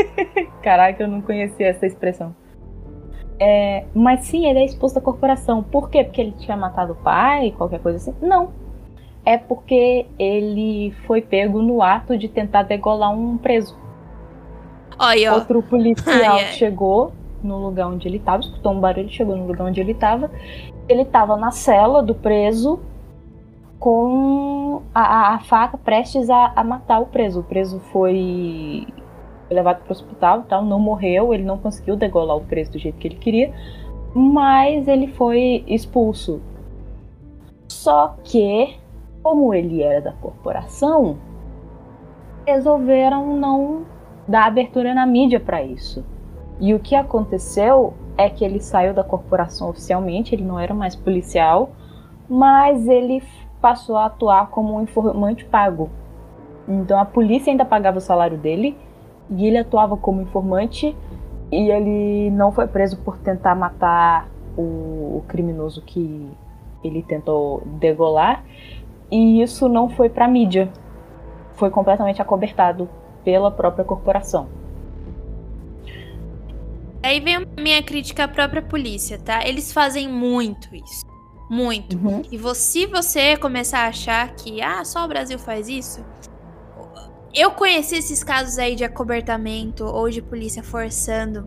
[0.62, 2.34] Caraca, eu não conhecia essa expressão.
[3.38, 5.62] É, mas sim, ele é expulso da corporação.
[5.62, 6.04] Por quê?
[6.04, 8.14] Porque ele tinha matado o pai, qualquer coisa assim?
[8.24, 8.64] Não
[9.24, 13.76] é porque ele foi pego no ato de tentar degolar um preso.
[15.00, 16.52] Oi, Outro policial ai, ai.
[16.52, 20.30] chegou no lugar onde ele estava, escutou um barulho, chegou no lugar onde ele estava.
[20.88, 22.80] Ele estava na cela do preso
[23.78, 27.40] com a, a faca prestes a, a, matar o preso.
[27.40, 28.86] O preso foi
[29.50, 32.98] levado para o hospital, tal, não morreu, ele não conseguiu degolar o preso do jeito
[32.98, 33.52] que ele queria,
[34.14, 36.40] mas ele foi expulso.
[37.68, 38.78] Só que
[39.24, 41.16] como ele era da corporação,
[42.46, 43.86] resolveram não
[44.28, 46.04] dar abertura na mídia para isso.
[46.60, 50.94] E o que aconteceu é que ele saiu da corporação oficialmente, ele não era mais
[50.94, 51.70] policial,
[52.28, 53.22] mas ele
[53.60, 55.90] passou a atuar como um informante pago.
[56.68, 58.76] Então a polícia ainda pagava o salário dele
[59.30, 60.96] e ele atuava como informante
[61.50, 66.28] e ele não foi preso por tentar matar o, criminoso que
[66.82, 68.44] ele tentou degolar.
[69.10, 70.70] E isso não foi para mídia.
[71.52, 72.88] Foi completamente acobertado
[73.24, 74.46] pela própria corporação.
[77.04, 79.46] Aí vem a minha crítica à própria polícia, tá?
[79.46, 81.04] Eles fazem muito isso.
[81.50, 81.98] Muito.
[81.98, 82.22] Uhum.
[82.32, 86.02] E você, se você começar a achar que ah, só o Brasil faz isso,
[87.34, 91.46] eu conheci esses casos aí de acobertamento ou de polícia forçando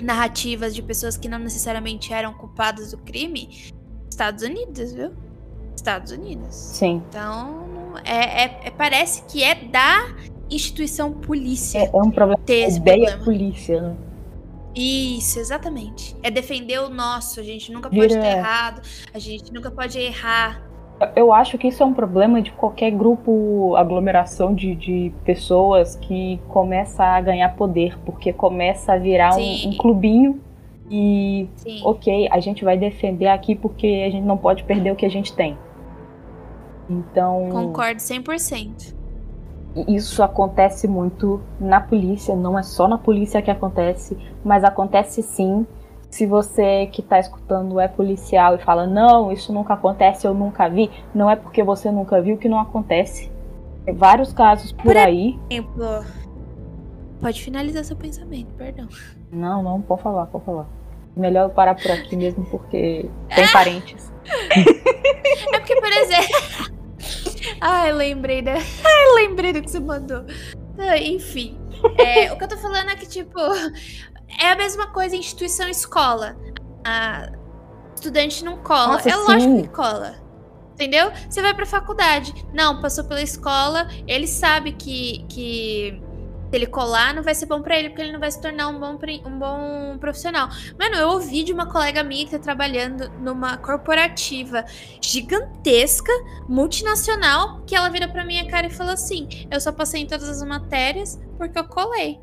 [0.00, 3.70] narrativas de pessoas que não necessariamente eram culpadas do crime.
[4.10, 5.10] Estados Unidos, viu?
[5.76, 6.54] Estados Unidos.
[6.54, 7.02] Sim.
[7.10, 10.14] Então, é, é, é parece que é da
[10.50, 11.78] instituição polícia.
[11.80, 12.40] É, é um problema.
[12.46, 13.24] Ter esse ideia problema.
[13.24, 14.07] polícia, né?
[14.78, 16.16] Isso, exatamente.
[16.22, 17.40] É defender o nosso.
[17.40, 18.82] A gente nunca pode estar errado.
[19.12, 20.62] A gente nunca pode errar.
[21.16, 26.40] Eu acho que isso é um problema de qualquer grupo, aglomeração de, de pessoas que
[26.48, 30.40] começa a ganhar poder, porque começa a virar um, um, clubinho
[30.90, 31.82] e, Sim.
[31.84, 35.10] ok, a gente vai defender aqui porque a gente não pode perder o que a
[35.10, 35.56] gente tem.
[36.90, 37.48] Então.
[37.50, 38.97] Concordo 100%.
[39.86, 45.66] Isso acontece muito na polícia, não é só na polícia que acontece, mas acontece sim.
[46.10, 50.68] Se você que está escutando é policial e fala, não, isso nunca acontece, eu nunca
[50.68, 53.30] vi, não é porque você nunca viu que não acontece.
[53.84, 55.38] Tem vários casos por, por aí.
[55.50, 56.04] Exemplo,
[57.20, 58.88] pode finalizar seu pensamento, perdão.
[59.30, 60.66] Não, não, pode falar, pode falar.
[61.14, 64.12] Melhor eu parar por aqui mesmo, porque tem parentes.
[65.52, 66.77] é porque, por exemplo.
[67.60, 68.56] Ai, lembrei, né?
[68.84, 70.24] Ai, lembrei do que você mandou.
[70.78, 71.58] Ah, enfim.
[71.98, 73.38] É, o que eu tô falando é que, tipo,
[74.40, 76.36] é a mesma coisa instituição escola.
[76.84, 77.30] A
[77.94, 78.94] estudante não cola.
[78.94, 79.62] Nossa, é lógico sim.
[79.62, 80.16] que cola.
[80.74, 81.10] Entendeu?
[81.28, 82.32] Você vai pra faculdade.
[82.52, 86.00] Não, passou pela escola, ele sabe que, que
[86.50, 88.68] se ele colar, não vai ser bom para ele, porque ele não vai se tornar
[88.68, 90.48] um bom, um bom profissional.
[90.78, 94.64] Mano, eu ouvi de uma colega minha que tá trabalhando numa corporativa
[95.00, 96.12] gigantesca,
[96.48, 100.28] multinacional, que ela vira pra minha cara e falou assim: Eu só passei em todas
[100.28, 102.18] as matérias porque eu colei.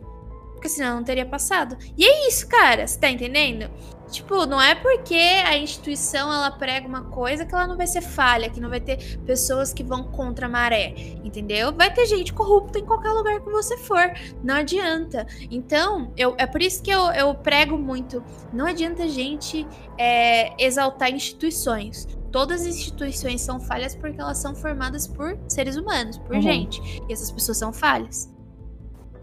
[0.65, 1.77] Porque senão não teria passado.
[1.95, 3.69] E é isso, cara, você tá entendendo?
[4.09, 8.01] Tipo, não é porque a instituição ela prega uma coisa que ela não vai ser
[8.01, 11.71] falha, que não vai ter pessoas que vão contra a maré, entendeu?
[11.71, 14.11] Vai ter gente corrupta em qualquer lugar que você for,
[14.43, 15.27] não adianta.
[15.51, 19.67] Então, eu, é por isso que eu, eu prego muito: não adianta a gente
[19.99, 22.07] é, exaltar instituições.
[22.31, 26.41] Todas as instituições são falhas porque elas são formadas por seres humanos, por uhum.
[26.41, 26.81] gente.
[27.07, 28.33] E essas pessoas são falhas.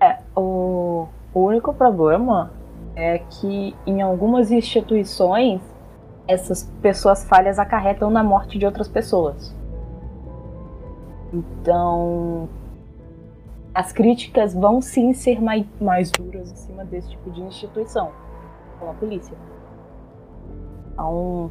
[0.00, 2.50] É, o, o único problema
[2.94, 5.60] é que em algumas instituições
[6.26, 9.54] essas pessoas falhas acarretam na morte de outras pessoas.
[11.32, 12.48] Então,
[13.74, 18.10] as críticas vão sim ser mais, mais duras em cima desse tipo de instituição,
[18.78, 19.36] como a polícia.
[20.92, 21.50] Então,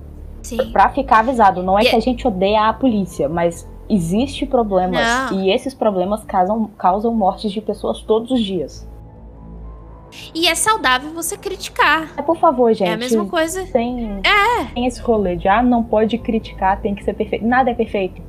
[0.72, 5.40] para ficar avisado, não é que a gente odeia a polícia, mas existe problemas não.
[5.40, 8.88] e esses problemas causam, causam mortes de pessoas todos os dias.
[10.34, 12.14] E é saudável você criticar.
[12.18, 12.90] É, por favor, gente.
[12.90, 13.66] É a mesma coisa.
[13.68, 14.66] Tem, é.
[14.74, 17.46] tem esse rolê de, ah, não pode criticar, tem que ser perfeito.
[17.46, 18.22] Nada é perfeito.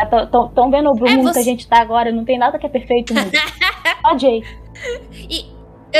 [0.00, 1.32] Estão é, vendo o Bruno é, você...
[1.34, 2.10] que a gente tá agora?
[2.10, 3.12] Não tem nada que é perfeito
[4.18, 4.42] Jay.
[5.12, 5.46] E,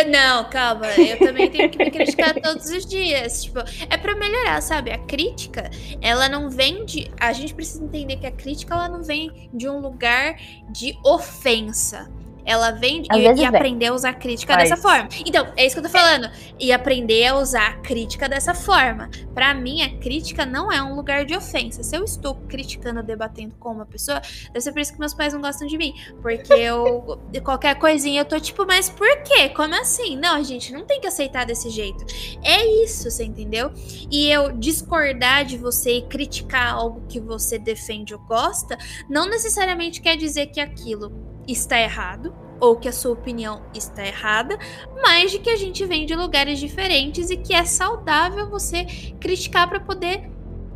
[0.08, 0.86] não, calma.
[0.86, 3.44] Eu também tenho que me criticar todos os dias.
[3.44, 4.90] Tipo, é para melhorar, sabe?
[4.90, 7.10] A crítica, ela não vem de.
[7.20, 10.36] A gente precisa entender que a crítica, ela não vem de um lugar
[10.70, 12.10] de ofensa.
[12.50, 14.68] Ela vem e, e aprender a usar a crítica Mas...
[14.68, 15.08] dessa forma.
[15.24, 16.28] Então, é isso que eu tô falando.
[16.58, 19.08] E aprender a usar a crítica dessa forma.
[19.32, 21.84] Para mim, a crítica não é um lugar de ofensa.
[21.84, 25.32] Se eu estou criticando, debatendo com uma pessoa, deve ser por isso que meus pais
[25.32, 25.94] não gostam de mim.
[26.20, 29.50] Porque eu, qualquer coisinha, eu tô tipo, mas por quê?
[29.50, 30.16] Como assim?
[30.16, 32.04] Não, a gente não tem que aceitar desse jeito.
[32.42, 33.70] É isso, você entendeu?
[34.10, 38.76] E eu discordar de você e criticar algo que você defende ou gosta,
[39.08, 44.58] não necessariamente quer dizer que aquilo está errado ou que a sua opinião está errada,
[45.02, 48.84] mas de que a gente vem de lugares diferentes e que é saudável você
[49.18, 50.30] criticar para poder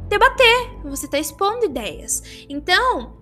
[0.08, 2.22] debater, você está expondo ideias.
[2.48, 3.18] Então,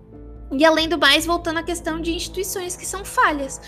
[0.51, 3.59] e além do mais, voltando à questão de instituições que são falhas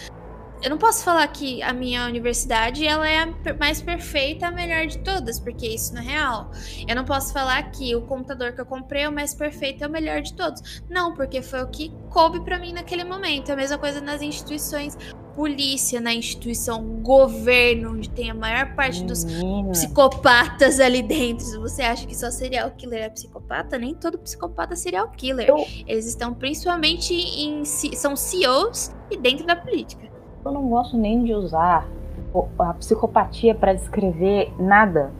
[0.66, 4.88] eu não posso falar que a minha universidade ela é a mais perfeita, a melhor
[4.88, 6.49] de todas, porque isso não é real.
[6.88, 9.88] Eu não posso falar que o computador que eu comprei é o mais perfeito, é
[9.88, 10.82] o melhor de todos.
[10.89, 13.49] Não, porque foi o que coube para mim naquele momento.
[13.49, 14.97] É a mesma coisa nas instituições
[15.36, 19.24] polícia, na instituição governo, onde tem a maior parte dos
[19.72, 21.45] psicopatas ali dentro.
[21.61, 25.47] Você acha que só serial killer é psicopata, nem todo psicopata é serial killer.
[25.47, 25.57] Eu...
[25.86, 30.14] Eles estão principalmente em são CEOs e dentro da política.
[30.46, 31.88] Eu não gosto nem de usar
[32.60, 35.12] a psicopatia para descrever nada,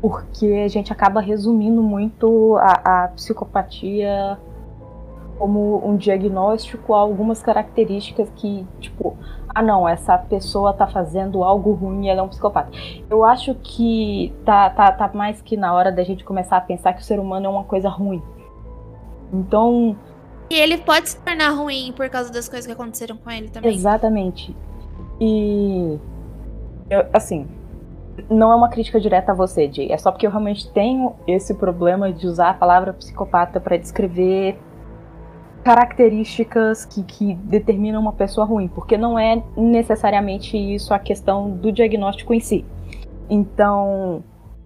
[0.00, 4.38] porque a gente acaba resumindo muito a, a psicopatia
[5.38, 9.16] como um diagnóstico a algumas características que, tipo,
[9.48, 12.70] ah não, essa pessoa tá fazendo algo ruim ela é um psicopata.
[13.08, 16.92] Eu acho que tá, tá, tá mais que na hora da gente começar a pensar
[16.92, 18.22] que o ser humano é uma coisa ruim.
[19.32, 19.96] Então.
[20.48, 23.74] E ele pode se tornar ruim por causa das coisas que aconteceram com ele também.
[23.74, 24.54] Exatamente.
[25.20, 25.98] E.
[26.88, 27.48] Eu, assim,
[28.30, 29.90] não é uma crítica direta a você, Jay.
[29.90, 34.58] É só porque eu realmente tenho esse problema de usar a palavra psicopata para descrever
[35.64, 41.72] características que, que determinam uma pessoa ruim, porque não é necessariamente isso a questão do
[41.72, 42.64] diagnóstico em si.
[43.28, 44.22] Então,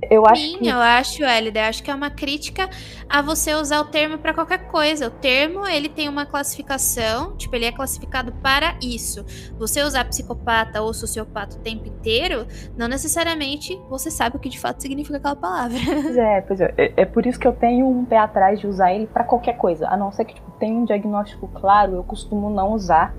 [0.09, 0.69] eu acho Sim, que...
[0.69, 1.69] eu acho, Elida.
[1.69, 2.69] Acho que é uma crítica
[3.09, 5.09] a você usar o termo para qualquer coisa.
[5.09, 9.25] O termo, ele tem uma classificação, tipo, ele é classificado para isso.
[9.59, 12.47] Você usar psicopata ou sociopata o tempo inteiro,
[12.77, 15.79] não necessariamente você sabe o que de fato significa aquela palavra.
[16.11, 16.75] Pois é, pois é.
[16.77, 19.57] É, é por isso que eu tenho um pé atrás de usar ele para qualquer
[19.57, 19.87] coisa.
[19.89, 23.15] A não ser que, tipo, tenha um diagnóstico claro, eu costumo não usar.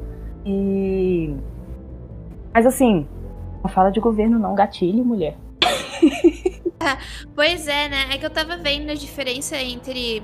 [0.46, 1.34] E...
[2.54, 3.08] Mas assim,
[3.64, 5.38] não fala de governo não, gatilho, mulher.
[7.36, 8.08] pois é, né?
[8.12, 10.24] É que eu tava vendo a diferença entre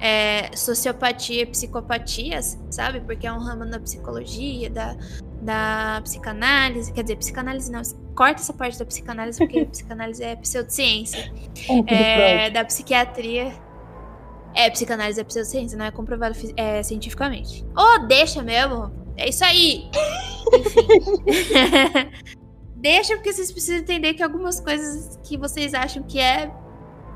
[0.00, 3.00] é, sociopatia e psicopatias, sabe?
[3.00, 4.96] Porque é um ramo da psicologia, da,
[5.40, 6.92] da psicanálise.
[6.92, 7.82] Quer dizer, psicanálise não.
[8.14, 11.32] Corta essa parte da psicanálise, porque psicanálise é pseudociência.
[11.86, 13.52] É, da psiquiatria.
[14.54, 17.64] É, psicanálise é pseudociência, não é comprovado é, cientificamente.
[17.76, 18.90] Oh, deixa mesmo!
[19.16, 19.90] É isso aí!
[20.52, 20.88] Enfim.
[22.78, 26.48] Deixa porque vocês precisam entender que algumas coisas que vocês acham que é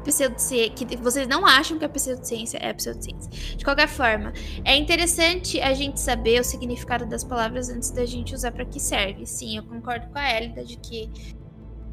[0.03, 3.31] pseudociência, que vocês não acham que é pseudociência, é pseudociência.
[3.57, 4.33] De qualquer forma,
[4.65, 8.81] é interessante a gente saber o significado das palavras antes da gente usar para que
[8.81, 9.25] serve.
[9.25, 11.09] Sim, eu concordo com a Elida de que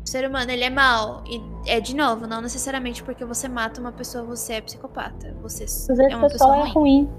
[0.04, 3.80] o ser humano ele é mal e é de novo, não necessariamente porque você mata
[3.80, 5.36] uma pessoa você é psicopata.
[5.44, 7.10] Você às vezes é uma pessoa, pessoa é ruim.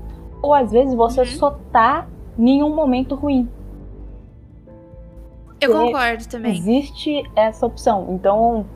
[0.42, 1.26] Ou às vezes você uhum.
[1.26, 3.48] só tá em um momento ruim.
[5.60, 6.56] Eu concordo também.
[6.56, 8.08] Existe essa opção.
[8.10, 8.66] Então,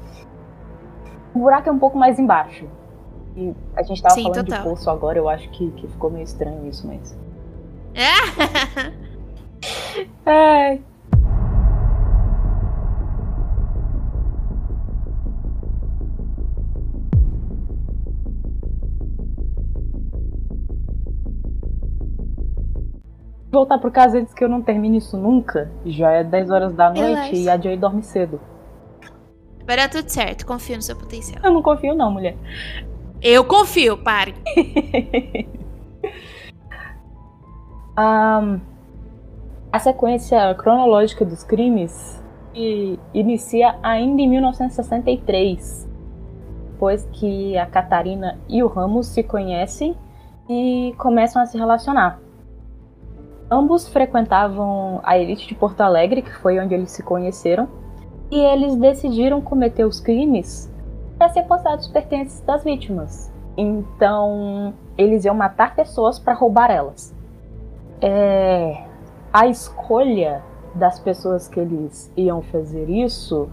[1.35, 2.66] o buraco é um pouco mais embaixo.
[3.37, 4.62] E a gente tava Sim, falando total.
[4.62, 7.16] de poço agora, eu acho que, que ficou meio estranho isso, mas.
[10.24, 10.78] É.
[23.55, 25.71] voltar pro caso antes que eu não termine isso nunca.
[25.87, 27.37] Já é 10 horas da noite Relaxa.
[27.37, 28.39] e a Joy dorme cedo.
[29.67, 31.41] Vai dar tudo certo, confio no seu potencial.
[31.43, 32.37] Eu não confio, não, mulher.
[33.23, 34.35] Eu confio, pare.
[37.99, 38.61] um,
[39.73, 42.23] a sequência cronológica dos crimes
[43.13, 45.89] inicia ainda em 1963,
[46.73, 49.97] depois que a Catarina e o Ramos se conhecem
[50.49, 52.21] e começam a se relacionar.
[53.55, 57.69] Ambos frequentavam a elite de Porto Alegre, que foi onde eles se conheceram,
[58.29, 60.69] e eles decidiram cometer os crimes
[61.17, 63.33] para sequestrar os pertences das vítimas.
[63.57, 67.15] Então, eles iam matar pessoas para roubar elas.
[68.03, 68.83] É...
[69.33, 70.43] A escolha
[70.75, 73.49] das pessoas que eles iam fazer isso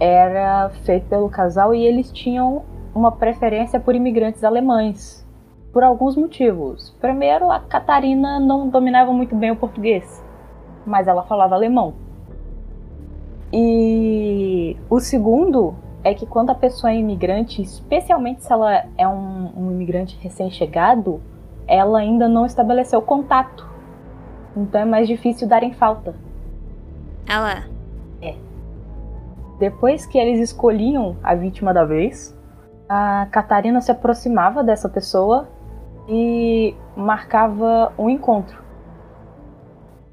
[0.00, 5.24] era feita pelo casal e eles tinham uma preferência por imigrantes alemães
[5.72, 6.94] por alguns motivos.
[7.00, 10.24] Primeiro, a Catarina não dominava muito bem o português,
[10.86, 11.94] mas ela falava alemão.
[13.52, 19.52] E o segundo é que quando a pessoa é imigrante, especialmente se ela é um,
[19.56, 21.20] um imigrante recém-chegado,
[21.66, 23.66] ela ainda não estabeleceu contato.
[24.56, 26.14] Então é mais difícil dar em falta.
[27.26, 27.64] Ela.
[28.22, 28.34] É.
[29.58, 32.36] Depois que eles escolhiam a vítima da vez,
[32.88, 35.48] a Catarina se aproximava dessa pessoa
[36.08, 38.62] e marcava um encontro.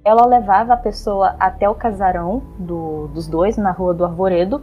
[0.04, 4.62] Ela levava a pessoa até o casarão do, dos dois, na Rua do Arvoredo,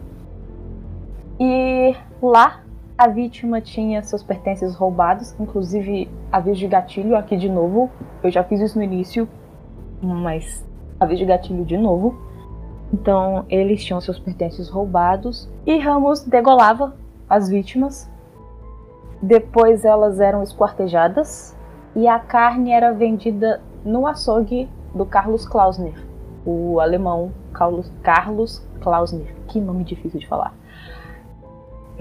[1.40, 2.60] e lá
[2.96, 7.90] a vítima tinha seus pertences roubados, inclusive aviso de gatilho aqui de novo.
[8.22, 9.28] Eu já fiz isso no início,
[10.00, 10.64] mas
[11.00, 12.14] aviso de gatilho de novo.
[12.92, 16.94] Então eles tinham seus pertences roubados e Ramos degolava
[17.28, 18.11] as vítimas
[19.22, 21.56] depois elas eram esquartejadas
[21.94, 25.94] e a carne era vendida no açougue do Carlos Klausner,
[26.44, 29.34] o alemão Carlos, Klausner.
[29.46, 30.52] Que nome difícil de falar.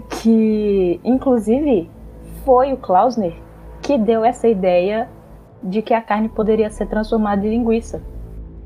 [0.10, 1.90] Que, inclusive,
[2.44, 3.36] foi o Klausner
[3.82, 5.10] que deu essa ideia
[5.62, 8.02] de que a carne poderia ser transformada em linguiça.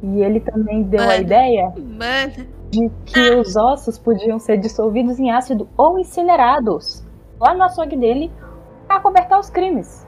[0.02, 1.12] E ele também deu Mano.
[1.12, 7.04] a ideia Mano, de que os ossos podiam ser dissolvidos em ácido ou incinerados
[7.40, 8.32] lá no açougue dele
[8.88, 10.06] para cobertar os crimes.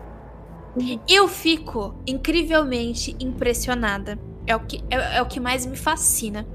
[1.08, 4.18] eu fico incrivelmente impressionada.
[4.46, 6.48] É o que, é, é o que mais me fascina.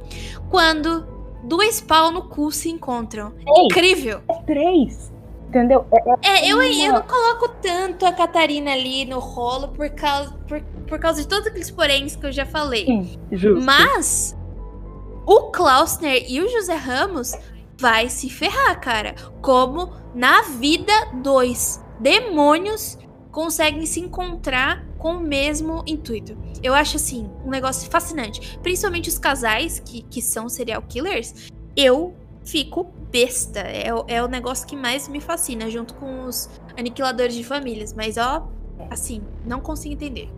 [0.48, 1.06] Quando
[1.44, 3.32] dois pau no cu se encontram.
[3.38, 4.22] Ei, Incrível!
[4.28, 5.12] é três.
[5.48, 5.84] Entendeu?
[5.92, 10.32] É, é É, eu, eu não coloco tanto a Catarina ali no rolo por causa,
[10.48, 12.86] por, por causa de todos aqueles poréns que eu já falei.
[12.86, 13.62] sim, justo.
[13.62, 14.34] Mas
[15.26, 17.34] o Klausner e o José Ramos
[17.78, 19.14] vai se ferrar, cara.
[19.42, 20.92] Como na vida
[21.22, 22.99] dois demônios
[23.30, 26.36] conseguem se encontrar com o mesmo intuito.
[26.62, 31.51] Eu acho assim um negócio fascinante, principalmente os casais que, que são serial killers.
[31.76, 32.14] Eu
[32.45, 33.61] fico besta.
[33.61, 37.95] É, o- é o negócio que mais me fascina, junto com os aniquiladores de famílias.
[37.95, 38.47] Mas ó,
[38.90, 40.28] assim, não consigo entender.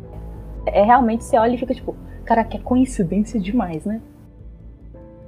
[0.67, 4.01] É realmente você olha e fica tipo, cara, que é coincidência demais, né?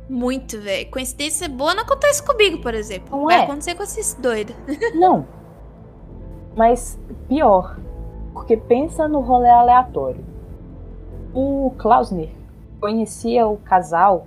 [0.09, 0.89] Muito, velho.
[0.91, 3.17] Coincidência boa não acontece comigo, por exemplo.
[3.19, 3.43] Não Vai é?
[3.43, 4.55] acontecer com esses doidos.
[4.95, 5.27] Não.
[6.57, 6.99] Mas
[7.29, 7.77] pior,
[8.33, 10.25] porque pensa no rolê aleatório.
[11.35, 12.31] O Klausner
[12.81, 14.27] conhecia o casal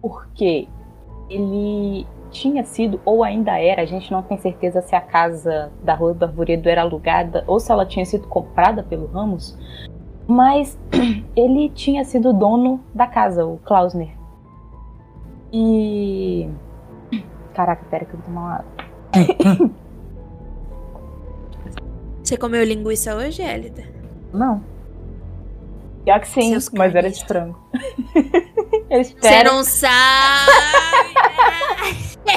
[0.00, 0.68] porque
[1.28, 5.94] ele tinha sido, ou ainda era, a gente não tem certeza se a casa da
[5.94, 9.58] Rua do Arvoredo era alugada ou se ela tinha sido comprada pelo Ramos,
[10.26, 10.78] mas
[11.34, 14.10] ele tinha sido dono da casa, o Klausner.
[15.52, 16.48] E.
[17.54, 18.64] Caraca, pera que eu vou tomar.
[22.24, 23.84] Você comeu linguiça hoje, Elida?
[24.32, 24.64] Não.
[26.04, 27.58] Pior que sim, Seus mas era de frango.
[29.20, 30.52] Você não sabe!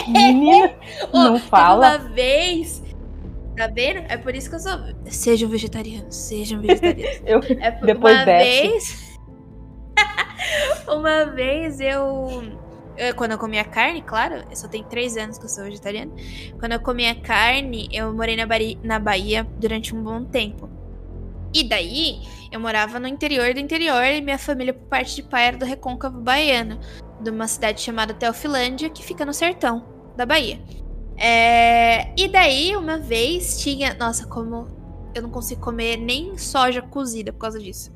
[0.07, 0.73] menina,
[1.13, 1.97] Ô, não fala.
[1.97, 2.83] Uma vez.
[3.55, 4.05] Tá vendo?
[4.09, 4.79] É por isso que eu sou.
[5.05, 7.21] Sejam vegetarianos, sejam vegetarianos.
[7.25, 8.61] Eu, É por- Depois uma desce.
[8.67, 9.19] vez.
[10.88, 12.41] uma vez eu,
[12.97, 16.11] eu- Quando eu comia carne, claro, eu só tenho três anos que eu sou vegetariana.
[16.59, 20.69] Quando eu comia carne, eu morei na, Bari- na Bahia durante um bom tempo.
[21.53, 22.19] E daí,
[22.51, 25.65] eu morava no interior do interior e minha família, por parte de pai, era do
[25.65, 26.79] Recôncavo Baiano,
[27.21, 29.85] de uma cidade chamada Teofilândia, que fica no sertão
[30.15, 30.59] da Bahia.
[31.17, 33.93] É, E daí, uma vez, tinha.
[33.95, 34.67] Nossa, como
[35.18, 37.91] eu não consigo comer nem soja cozida por causa disso.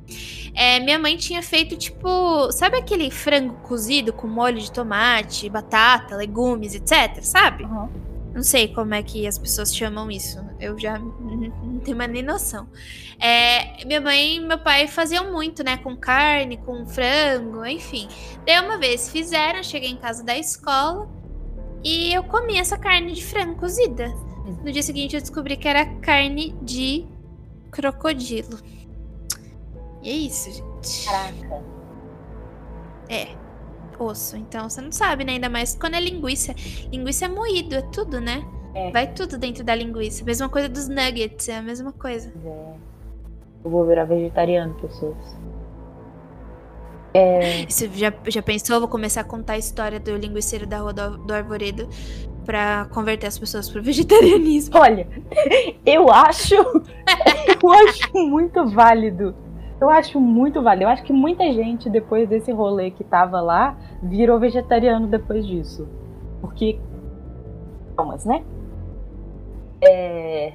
[0.53, 6.15] É, minha mãe tinha feito, tipo, sabe aquele frango cozido com molho de tomate, batata,
[6.15, 7.23] legumes, etc?
[7.23, 7.63] Sabe?
[7.63, 7.89] Aham.
[8.33, 10.39] Não sei como é que as pessoas chamam isso.
[10.59, 12.65] Eu já não tenho mais nem noção.
[13.19, 15.77] É, minha mãe e meu pai faziam muito, né?
[15.77, 18.07] Com carne, com frango, enfim.
[18.45, 21.09] Daí uma vez fizeram, cheguei em casa da escola
[21.83, 24.07] e eu comi essa carne de frango cozida.
[24.63, 27.05] No dia seguinte eu descobri que era carne de
[27.71, 28.59] crocodilo.
[30.03, 31.05] E é isso, gente.
[31.05, 31.63] Caraca.
[33.09, 33.27] É.
[33.99, 34.35] Osso.
[34.35, 35.33] Então você não sabe, né?
[35.33, 36.53] Ainda mais quando é linguiça.
[36.91, 38.43] Linguiça é moído, é tudo, né?
[38.73, 38.91] É.
[38.91, 40.23] Vai tudo dentro da linguiça.
[40.23, 42.33] Mesma coisa dos nuggets, é a mesma coisa.
[42.43, 42.73] É.
[43.63, 45.17] Eu vou virar vegetariano, pessoas.
[47.67, 48.79] Você já, já pensou?
[48.79, 51.89] Vou começar a contar a história do linguiceiro da rua do, do Arvoredo
[52.45, 54.77] pra converter as pessoas pro vegetarianismo.
[54.77, 55.07] Olha,
[55.85, 56.55] eu acho.
[56.55, 59.35] eu acho muito válido.
[59.79, 60.85] Eu acho muito válido.
[60.85, 65.87] Eu acho que muita gente, depois desse rolê que tava lá, virou vegetariano depois disso.
[66.39, 66.79] Porque.
[67.97, 68.43] Calmas, né?
[69.83, 70.53] É.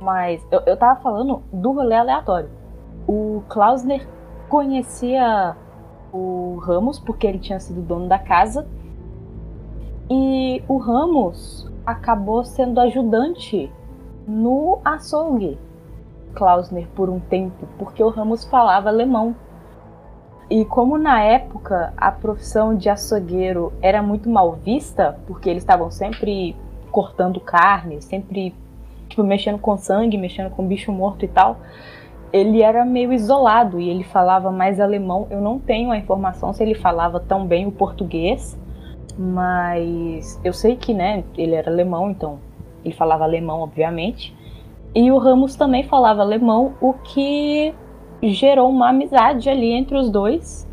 [0.00, 2.48] Mas eu, eu tava falando do rolê aleatório.
[3.06, 4.06] O Klausner
[4.48, 5.56] conhecia
[6.12, 8.66] o Ramos porque ele tinha sido dono da casa.
[10.10, 13.70] E o Ramos acabou sendo ajudante
[14.26, 15.58] no açougue
[16.34, 19.34] Klausner por um tempo, porque o Ramos falava alemão.
[20.50, 25.90] E como na época a profissão de açougueiro era muito mal vista, porque eles estavam
[25.90, 26.56] sempre
[26.90, 28.54] cortando carne, sempre
[29.08, 31.58] tipo, mexendo com sangue, mexendo com bicho morto e tal,
[32.32, 35.26] ele era meio isolado e ele falava mais alemão.
[35.30, 38.58] Eu não tenho a informação se ele falava tão bem o português,
[39.18, 42.38] mas eu sei que, né, ele era alemão, então
[42.84, 44.36] ele falava alemão, obviamente.
[44.94, 47.74] E o Ramos também falava alemão, o que
[48.22, 50.66] gerou uma amizade ali entre os dois.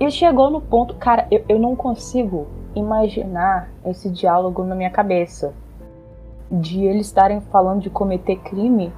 [0.00, 5.52] E chegou no ponto, cara, eu, eu não consigo imaginar esse diálogo na minha cabeça.
[6.50, 8.92] De eles estarem falando de cometer crime,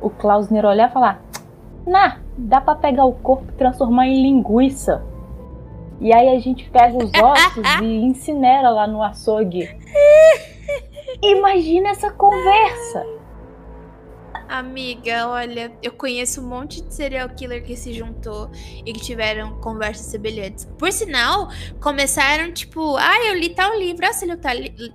[0.00, 1.22] o Klausner olhar e falar:
[1.86, 5.02] Nah, dá pra pegar o corpo e transformar em linguiça.
[6.00, 9.68] E aí a gente pega os ossos e incinera lá no açougue.
[11.22, 13.04] Imagina essa conversa.
[14.48, 18.50] Amiga, olha, eu conheço um monte de serial killer que se juntou
[18.84, 20.64] e que tiveram conversas semelhantes.
[20.78, 21.48] Por sinal,
[21.82, 24.06] começaram tipo, ah, eu li tal livro.
[24.06, 24.54] Ah, você leu tal,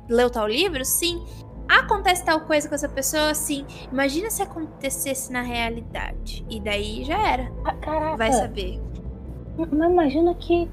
[0.09, 0.83] leu tal livro?
[0.83, 1.23] Sim.
[1.68, 3.66] Acontece tal coisa com essa pessoa, assim.
[3.91, 6.45] Imagina se acontecesse na realidade.
[6.49, 7.51] E daí já era.
[7.64, 8.18] Ah, caraca.
[8.18, 8.82] Vai saber.
[9.57, 10.70] Mas imagina que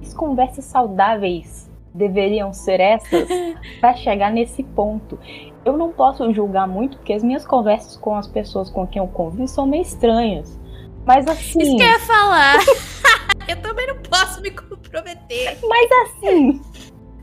[0.00, 3.28] as conversas saudáveis deveriam ser essas
[3.80, 5.18] para chegar nesse ponto.
[5.64, 9.08] Eu não posso julgar muito porque as minhas conversas com as pessoas com quem eu
[9.08, 10.58] convivo são meio estranhas.
[11.04, 11.60] Mas assim.
[11.60, 12.58] Isso que eu ia falar.
[13.48, 15.58] eu também não posso me comprometer.
[15.62, 16.60] Mas assim.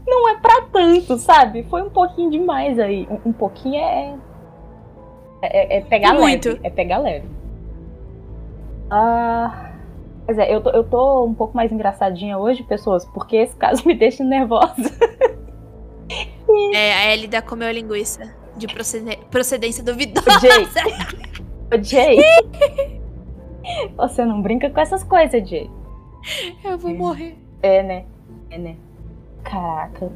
[0.09, 1.63] Não é pra tanto, sabe?
[1.69, 3.07] Foi um pouquinho demais aí.
[3.09, 4.17] Um, um pouquinho é.
[5.41, 6.49] É, é pegar Muito.
[6.49, 6.59] leve.
[6.63, 7.27] É pegar leve.
[8.89, 9.67] Ah.
[10.25, 13.83] Pois é, eu tô, eu tô um pouco mais engraçadinha hoje, pessoas, porque esse caso
[13.87, 14.91] me deixa nervosa.
[16.73, 19.17] É, a Elida comeu linguiça de proced...
[19.29, 20.39] procedência duvidosa.
[20.39, 20.67] Jay.
[21.71, 22.17] Ô, Jay.
[23.95, 25.69] Você não brinca com essas coisas, Jay.
[26.63, 27.37] Eu vou morrer.
[27.61, 28.05] É, né?
[28.49, 28.75] É, né?
[29.43, 30.11] Caraca.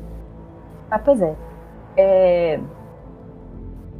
[0.89, 1.35] Ah, pois é.
[1.97, 2.59] é.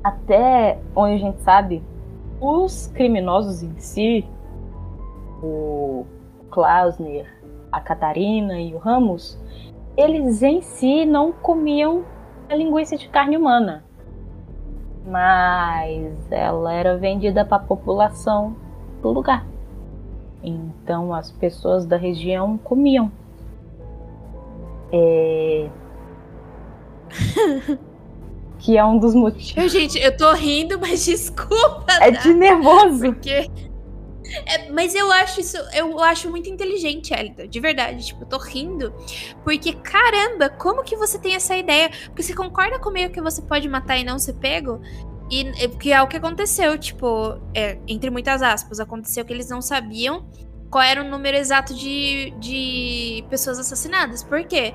[0.03, 1.81] Até onde a gente sabe,
[2.41, 4.27] os criminosos em si,
[5.41, 6.05] o
[6.51, 7.25] Klausner,
[7.71, 9.39] a Catarina e o Ramos,
[9.95, 12.03] eles em si não comiam
[12.49, 13.83] a linguiça de carne humana.
[15.05, 18.55] Mas ela era vendida para a população
[19.01, 19.45] do lugar.
[20.43, 23.11] Então as pessoas da região comiam.
[24.93, 25.69] É...
[28.59, 29.57] que é um dos motivos.
[29.57, 31.91] Eu, gente, eu tô rindo, mas desculpa.
[31.99, 32.21] É tá?
[32.21, 32.99] de nervoso.
[32.99, 33.49] Porque.
[34.45, 38.05] É, mas eu acho isso, eu acho muito inteligente, Elida, de verdade.
[38.05, 38.93] Tipo, eu tô rindo.
[39.43, 41.91] Porque, caramba, como que você tem essa ideia?
[42.05, 44.79] Porque você concorda comigo que você pode matar e não ser pego?
[45.29, 49.49] E é, que é o que aconteceu, tipo, é, entre muitas aspas, aconteceu que eles
[49.49, 50.25] não sabiam
[50.73, 54.23] qual era o número exato de, de pessoas assassinadas.
[54.23, 54.73] Por quê?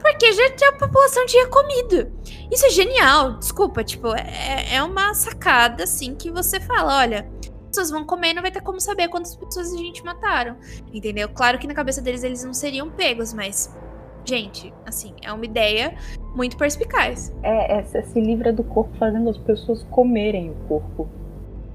[0.00, 2.12] Porque já, a população tinha comido.
[2.52, 7.28] Isso é genial, desculpa, tipo, é, é uma sacada, assim, que você fala, olha,
[7.66, 10.56] pessoas vão comer e não vai ter como saber quantas pessoas a gente mataram.
[10.92, 11.28] Entendeu?
[11.28, 13.74] Claro que na cabeça deles eles não seriam pegos, mas.
[14.26, 15.98] Gente, assim, é uma ideia
[16.34, 17.34] muito perspicaz.
[17.42, 21.08] É, é, você se livra do corpo fazendo as pessoas comerem o corpo.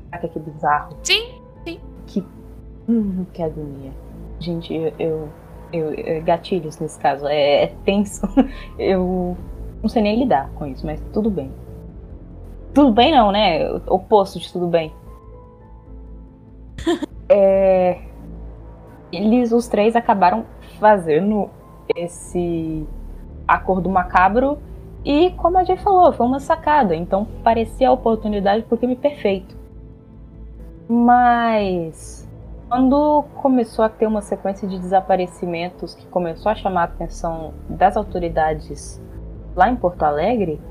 [0.09, 0.97] Caraca, que bizarro.
[1.03, 1.79] Sim, sim.
[2.07, 2.38] Que.
[2.89, 3.91] Hum, que agonia.
[4.39, 5.29] Gente, eu.
[5.71, 7.27] eu, eu- gatilhos nesse caso.
[7.27, 8.27] É, é tenso.
[8.79, 9.37] Eu
[9.81, 11.51] não sei nem lidar com isso, mas tudo bem.
[12.73, 13.69] Tudo bem não, né?
[13.71, 14.91] O Oposto de tudo bem.
[17.31, 17.99] É,
[19.11, 20.45] eles, os três, acabaram
[20.79, 21.47] fazendo
[21.95, 22.87] esse
[23.47, 24.57] acordo macabro
[25.05, 26.95] e, como a gente falou, foi uma sacada.
[26.95, 29.55] Então parecia a oportunidade pro crime perfeito.
[30.89, 32.18] Mas
[32.69, 37.97] quando começou a ter uma sequência de desaparecimentos que começou a chamar a atenção das
[37.97, 39.01] autoridades
[39.55, 40.61] lá em Porto Alegre,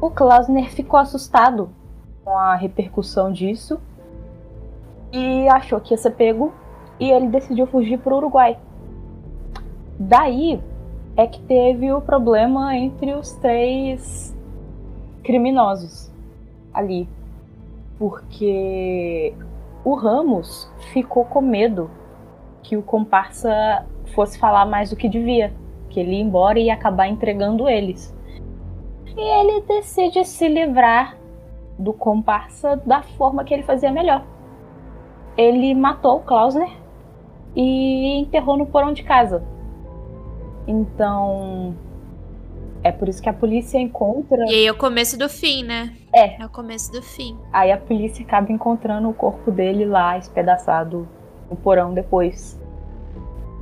[0.00, 1.70] o Klausner ficou assustado
[2.24, 3.80] com a repercussão disso
[5.12, 6.52] e achou que ia ser pego
[6.98, 8.58] e ele decidiu fugir para o Uruguai.
[9.96, 10.60] Daí
[11.16, 14.36] é que teve o problema entre os três
[15.22, 16.10] criminosos
[16.72, 17.08] ali,
[18.00, 19.32] porque
[19.84, 21.90] o Ramos ficou com medo
[22.62, 25.52] que o comparsa fosse falar mais do que devia,
[25.90, 28.16] que ele ia embora e ia acabar entregando eles.
[29.16, 31.16] E ele decide se livrar
[31.78, 34.24] do comparsa da forma que ele fazia melhor.
[35.36, 36.70] Ele matou o Klausner
[37.54, 39.44] e enterrou no porão de casa.
[40.66, 41.74] Então,
[42.84, 44.44] é por isso que a polícia encontra.
[44.44, 45.96] E aí é o começo do fim, né?
[46.12, 46.42] É.
[46.42, 47.34] É o começo do fim.
[47.50, 51.08] Aí a polícia acaba encontrando o corpo dele lá, espedaçado
[51.48, 52.60] no porão depois.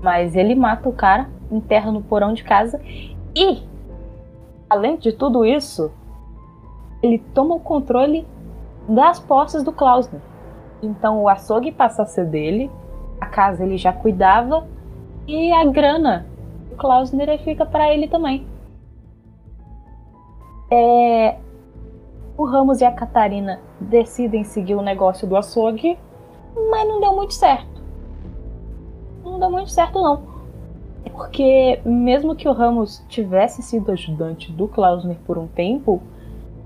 [0.02, 2.80] Mas ele mata o cara, enterra no porão de casa
[3.36, 3.62] e,
[4.68, 5.92] além de tudo isso,
[7.00, 8.26] ele toma o controle
[8.88, 10.20] das posses do Klausner.
[10.82, 12.68] Então o açougue passa a ser dele,
[13.20, 14.66] a casa ele já cuidava
[15.28, 16.26] e a grana
[16.68, 18.50] do Klausner fica para ele também.
[20.74, 21.36] É,
[22.34, 25.98] o Ramos e a Catarina decidem seguir o negócio do açougue,
[26.70, 27.82] mas não deu muito certo.
[29.22, 30.22] Não deu muito certo, não.
[31.12, 36.00] Porque, mesmo que o Ramos tivesse sido ajudante do Klausner por um tempo,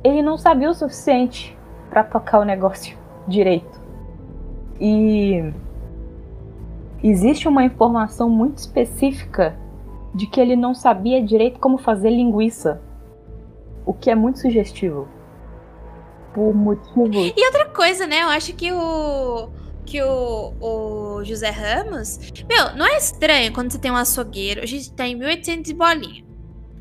[0.05, 1.59] ele não sabia o suficiente
[1.91, 2.97] para tocar o negócio
[3.27, 3.81] direito.
[4.81, 5.53] E
[7.03, 9.57] existe uma informação muito específica
[10.15, 12.81] de que ele não sabia direito como fazer linguiça,
[13.87, 15.09] o que é muito sugestivo.
[16.35, 17.33] por motivos.
[17.35, 18.23] E outra coisa, né?
[18.23, 19.49] Eu acho que o.
[19.87, 22.19] Que o, o José Ramos.
[22.49, 24.61] Meu, não é estranho quando você tem um açougueiro.
[24.61, 26.27] A gente tá em 1800 bolinha.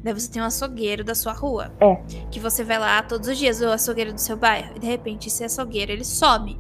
[0.04, 1.72] Daí você tem um açougueiro da sua rua.
[1.80, 1.96] É.
[2.32, 4.74] Que você vai lá todos os dias, o açougueiro do seu bairro.
[4.76, 6.60] E de repente esse açougueiro ele some.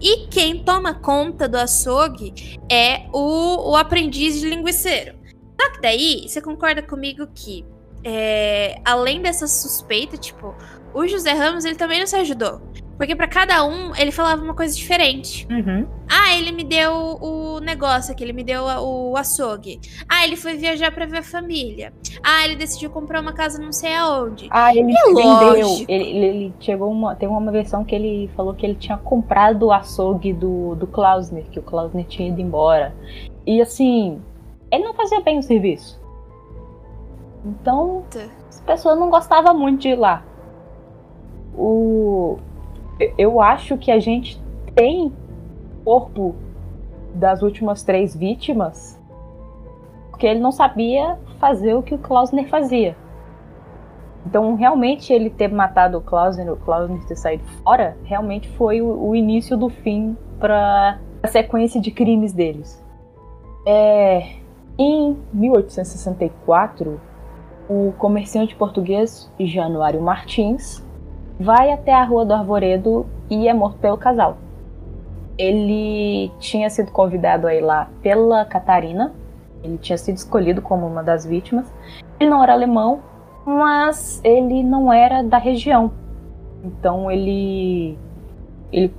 [0.00, 5.16] E quem toma conta do açougue é o, o aprendiz de linguiceiro.
[5.60, 7.64] Só que daí, você concorda comigo que,
[8.04, 10.54] é, além dessa suspeita, tipo,
[10.92, 12.60] o José Ramos ele também não se ajudou.
[12.96, 15.48] Porque para cada um ele falava uma coisa diferente.
[15.50, 15.84] Uhum.
[16.08, 19.80] Ah, ele me deu o negócio aqui, ele me deu o açougue.
[20.08, 21.92] Ah, ele foi viajar para ver a família.
[22.22, 24.46] Ah, ele decidiu comprar uma casa não sei aonde.
[24.48, 25.84] Ah, ele É vendeu.
[25.88, 27.16] ele- ele chegou uma.
[27.16, 31.46] Tem uma versão que ele falou que ele tinha comprado o açougue do, do Klausner,
[31.50, 32.94] que o Klausner tinha ido embora.
[33.44, 34.22] E assim,
[34.70, 36.00] ele não fazia bem o serviço.
[37.44, 38.30] Então, Puta.
[38.48, 40.22] as pessoas não gostavam muito de ir lá.
[41.56, 42.38] O,
[43.18, 44.42] eu acho que a gente
[44.74, 45.12] tem
[45.84, 46.34] corpo
[47.14, 48.98] das últimas três vítimas
[50.14, 52.96] porque ele não sabia fazer o que o Klausner fazia.
[54.24, 59.08] Então, realmente, ele ter matado o Klausner, o Klausner ter saído fora, realmente foi o,
[59.08, 62.82] o início do fim para a sequência de crimes deles.
[63.66, 64.36] É,
[64.78, 67.00] em 1864,
[67.68, 70.84] o comerciante português Januário Martins
[71.38, 74.36] vai até a Rua do Arvoredo e é morto pelo casal.
[75.36, 79.12] Ele tinha sido convidado a ir lá pela Catarina,
[79.62, 81.72] ele tinha sido escolhido como uma das vítimas.
[82.20, 83.00] Ele não era alemão,
[83.44, 85.90] mas ele não era da região.
[86.62, 87.98] Então ele
[88.70, 88.92] ele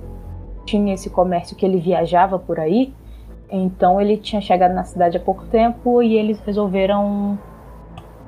[0.64, 2.92] tinha esse comércio que ele viajava por aí.
[3.50, 7.38] Então ele tinha chegado na cidade há pouco tempo e eles resolveram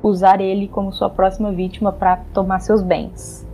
[0.03, 3.47] usar ele como sua próxima vítima para tomar seus bens.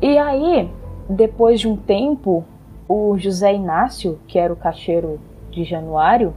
[0.00, 0.70] E aí,
[1.08, 2.44] depois de um tempo,
[2.88, 5.20] o José Inácio, que era o caixeiro
[5.50, 6.34] de Januário,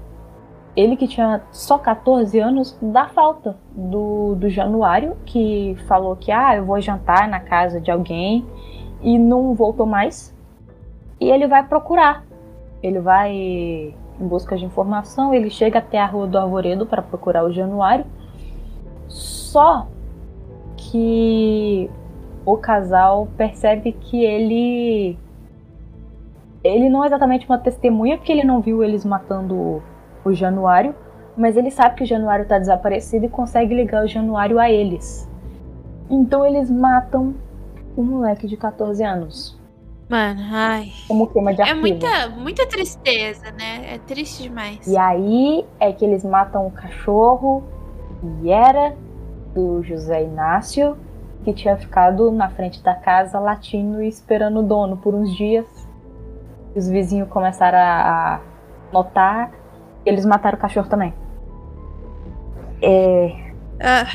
[0.76, 6.56] ele que tinha só 14 anos, dá falta do, do Januário, que falou que ah,
[6.56, 8.46] eu vou jantar na casa de alguém
[9.02, 10.36] e não voltou mais.
[11.20, 12.24] E ele vai procurar.
[12.82, 17.44] Ele vai em busca de informação, ele chega até a Rua do Arvoredo para procurar
[17.44, 18.06] o Januário.
[19.12, 19.88] Só
[20.78, 21.90] que
[22.46, 25.18] o casal percebe que ele
[26.64, 29.82] ele não é exatamente uma testemunha porque ele não viu eles matando
[30.24, 30.96] o Januário,
[31.36, 35.28] mas ele sabe que o Januário tá desaparecido e consegue ligar o Januário a eles.
[36.10, 37.36] Então eles matam
[37.98, 39.60] o moleque de 14 anos.
[40.08, 40.92] Mano, ai.
[41.08, 41.82] Como queima de É arquivo.
[41.82, 43.96] muita, muita tristeza, né?
[43.96, 44.86] É triste demais.
[44.88, 47.64] E aí é que eles matam o cachorro
[48.42, 48.96] e era
[49.54, 50.98] do José Inácio,
[51.44, 55.66] que tinha ficado na frente da casa latindo e esperando o dono por uns dias.
[56.76, 58.42] Os vizinhos começaram a
[58.94, 59.52] notar
[60.06, 61.14] eles mataram o cachorro também.
[62.82, 64.08] É, Ah,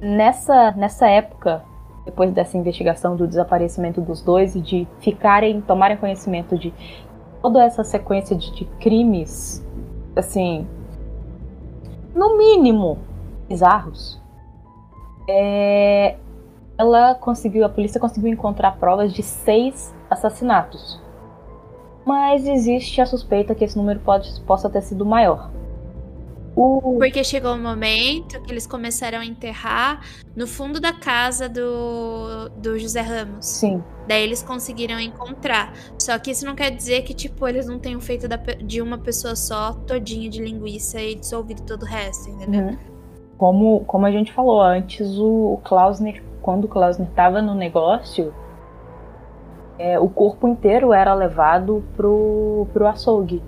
[0.00, 1.62] nessa, nessa época,
[2.04, 6.72] depois dessa investigação do desaparecimento dos dois e de ficarem, tomarem conhecimento de
[7.40, 9.66] toda essa sequência de, de crimes,
[10.14, 10.66] assim,
[12.14, 12.98] no mínimo
[13.48, 14.20] bizarros,
[15.28, 16.16] é,
[16.76, 21.00] ela conseguiu, a polícia conseguiu encontrar provas de seis assassinatos.
[22.04, 25.50] Mas existe a suspeita que esse número pode, possa ter sido maior.
[26.54, 30.00] O, porque chegou um momento que eles começaram a enterrar
[30.36, 33.46] no fundo da casa do, do José Ramos.
[33.46, 35.72] sim, Daí eles conseguiram encontrar.
[35.98, 38.98] Só que isso não quer dizer que, tipo, eles não tenham feito da de uma
[38.98, 42.62] pessoa só todinho de linguiça e dissolvido todo o resto, entendeu?
[42.62, 42.78] Uhum.
[43.38, 48.34] Como, como a gente falou antes, o, o Klausner, quando o Klausner estava no negócio,
[49.78, 53.42] é, o corpo inteiro era levado pro, pro açougue.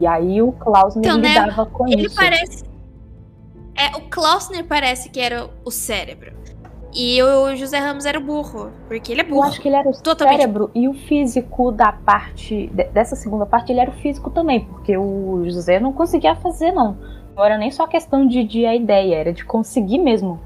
[0.00, 2.16] E aí o Klausner Então, né, lidava com Ele isso.
[2.16, 2.64] parece.
[3.74, 6.32] É, o Klausner parece que era o cérebro.
[6.94, 8.70] E o José Ramos era o burro.
[8.88, 9.42] Porque ele é Eu burro.
[9.44, 10.38] acho que ele era o Totalmente.
[10.40, 12.68] cérebro e o físico da parte.
[12.72, 16.72] de- dessa segunda parte, ele era o físico também, porque o José não conseguia fazer,
[16.72, 16.96] não.
[17.36, 20.40] Não era nem só questão de, de a ideia, era de conseguir mesmo.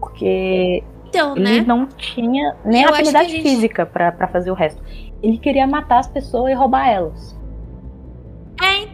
[0.00, 1.64] Porque Então, Ele né?
[1.66, 4.82] não tinha nem Eu habilidade gente- física pra fazer o resto.
[5.22, 7.36] Ele queria matar as pessoas e roubar elas.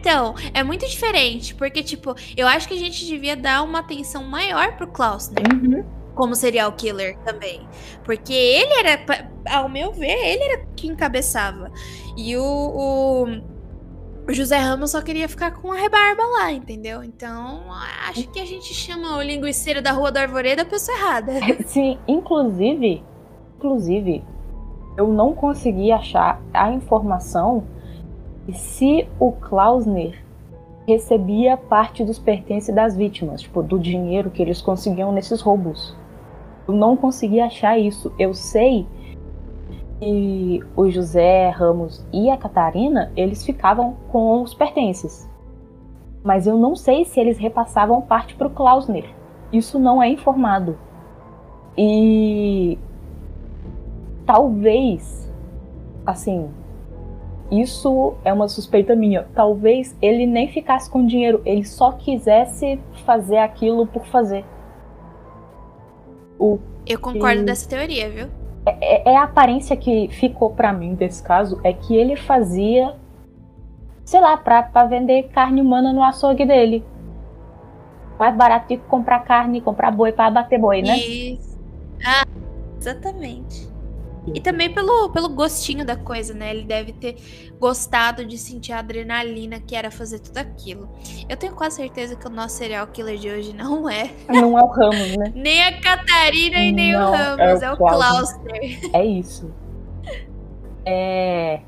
[0.05, 3.79] É, então, é muito diferente, porque, tipo, eu acho que a gente devia dar uma
[3.79, 5.43] atenção maior pro Klausner
[6.13, 7.67] como serial killer também.
[8.03, 9.03] Porque ele era,
[9.49, 11.71] ao meu ver, ele era que encabeçava.
[12.15, 13.25] E o, o,
[14.29, 17.03] o José Ramos só queria ficar com a rebarba lá, entendeu?
[17.03, 17.63] Então,
[18.07, 21.33] acho que a gente chama o linguiceiro da Rua do Arvoredo a pessoa errada.
[21.65, 23.03] Sim, inclusive,
[23.57, 24.23] inclusive,
[24.95, 27.65] eu não consegui achar a informação
[28.53, 30.23] se o Klausner
[30.87, 35.95] recebia parte dos pertences das vítimas, tipo, do dinheiro que eles conseguiam nesses roubos.
[36.67, 38.13] Eu não consegui achar isso.
[38.19, 38.87] Eu sei
[39.99, 45.29] que o José Ramos e a Catarina, eles ficavam com os pertences.
[46.23, 49.05] Mas eu não sei se eles repassavam parte para o Klausner.
[49.51, 50.77] Isso não é informado.
[51.77, 52.77] E
[54.25, 55.31] talvez,
[56.05, 56.49] assim,
[57.61, 59.27] isso é uma suspeita minha.
[59.35, 64.43] Talvez ele nem ficasse com dinheiro, ele só quisesse fazer aquilo por fazer.
[66.39, 67.45] O Eu concordo que...
[67.45, 68.27] dessa teoria, viu?
[68.65, 72.95] É, é, é, a aparência que ficou para mim desse caso é que ele fazia,
[74.03, 76.83] sei lá, pra, pra vender carne humana no açougue dele.
[78.17, 80.97] Mais barato do que comprar carne, comprar boi para bater boi, né?
[80.97, 81.59] Isso.
[82.03, 82.25] Ah,
[82.79, 83.74] exatamente.
[84.33, 86.51] E também pelo, pelo gostinho da coisa, né?
[86.51, 87.15] Ele deve ter
[87.59, 90.89] gostado de sentir a adrenalina que era fazer tudo aquilo.
[91.29, 94.09] Eu tenho quase certeza que o nosso serial killer de hoje não é.
[94.27, 95.31] Não é o Ramos, né?
[95.35, 98.79] nem a Catarina e nem não, o Ramos, é o, é o Clauster.
[98.93, 99.51] É isso.
[100.85, 101.61] É.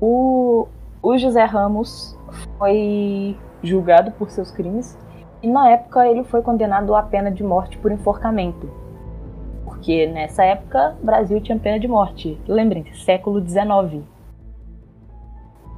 [0.00, 0.68] O,
[1.02, 2.16] o José Ramos
[2.58, 4.96] foi julgado por seus crimes
[5.42, 8.70] e na época ele foi condenado à pena de morte por enforcamento
[9.78, 12.36] porque nessa época o Brasil tinha pena de morte.
[12.48, 14.02] Lembrem-se, século XIX.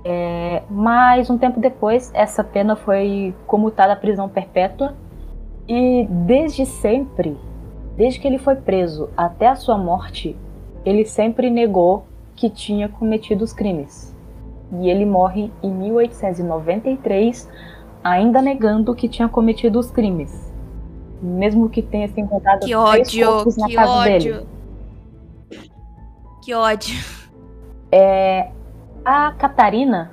[0.03, 4.95] É, mas um tempo depois, essa pena foi comutada à prisão perpétua
[5.69, 7.37] e desde sempre,
[7.95, 10.35] desde que ele foi preso até a sua morte,
[10.83, 14.17] ele sempre negou que tinha cometido os crimes.
[14.81, 17.51] E ele morre em 1893,
[18.03, 20.50] ainda negando que tinha cometido os crimes
[21.23, 24.35] mesmo que tenha se encontrado que ódio, na que casa ódio.
[24.35, 24.47] dele.
[26.43, 26.97] Que ódio.
[27.93, 28.51] É,
[29.05, 30.11] a Catarina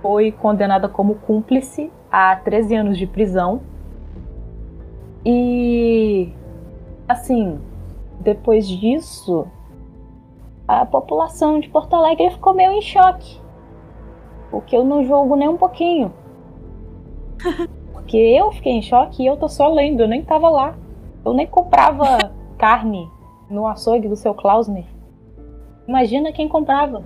[0.00, 3.60] foi condenada como cúmplice a 13 anos de prisão.
[5.24, 6.32] E
[7.06, 7.60] assim,
[8.20, 9.46] depois disso,
[10.66, 13.40] a população de Porto Alegre ficou meio em choque.
[14.50, 16.12] Porque eu não julgo nem um pouquinho.
[18.08, 20.74] Porque eu fiquei em choque e eu tô só lendo, eu nem tava lá.
[21.22, 23.06] Eu nem comprava carne
[23.50, 24.86] no açougue do seu Klausner.
[25.86, 27.04] Imagina quem comprava.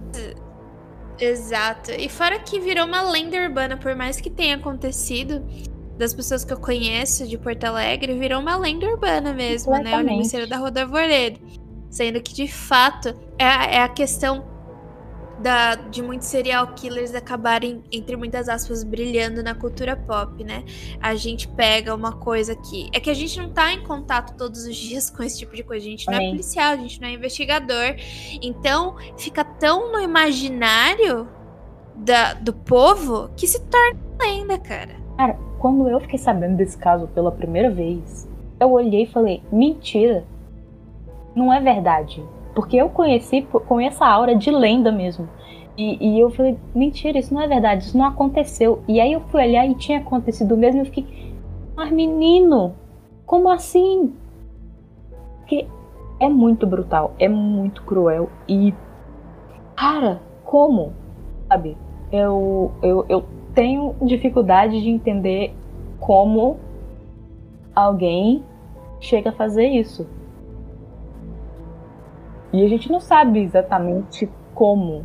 [1.18, 1.90] Exato.
[1.90, 5.44] E fora que virou uma lenda urbana, por mais que tenha acontecido,
[5.98, 9.96] das pessoas que eu conheço de Porto Alegre, virou uma lenda urbana mesmo, né?
[9.96, 11.40] O Ministério da Rua do Arvoredo.
[11.90, 14.44] Sendo que, de fato, é, é a questão
[15.42, 20.64] da, de muitos serial killers acabarem, entre muitas aspas, brilhando na cultura pop, né?
[21.00, 22.88] A gente pega uma coisa que.
[22.92, 25.64] É que a gente não tá em contato todos os dias com esse tipo de
[25.64, 25.84] coisa.
[25.84, 27.96] A gente não é policial, a gente não é investigador.
[28.40, 31.28] Então, fica tão no imaginário
[31.96, 34.94] da, do povo que se torna lenda, cara.
[35.16, 38.28] Cara, quando eu fiquei sabendo desse caso pela primeira vez,
[38.60, 40.24] eu olhei e falei: mentira.
[41.34, 42.22] Não é verdade.
[42.54, 45.28] Porque eu conheci com essa aura de lenda mesmo.
[45.76, 48.82] E, e, eu falei, mentira, isso não é verdade, isso não aconteceu.
[48.86, 51.32] E aí eu fui olhar e tinha acontecido mesmo eu fiquei,
[51.74, 52.74] mas menino,
[53.24, 54.12] como assim?
[55.38, 55.66] Porque
[56.20, 58.74] é muito brutal, é muito cruel e.
[59.74, 60.92] Cara, como?
[61.48, 61.76] Sabe?
[62.12, 63.24] Eu, eu, eu
[63.54, 65.54] tenho dificuldade de entender
[65.98, 66.58] como
[67.74, 68.44] alguém
[69.00, 70.06] chega a fazer isso.
[72.52, 75.04] E a gente não sabe exatamente como.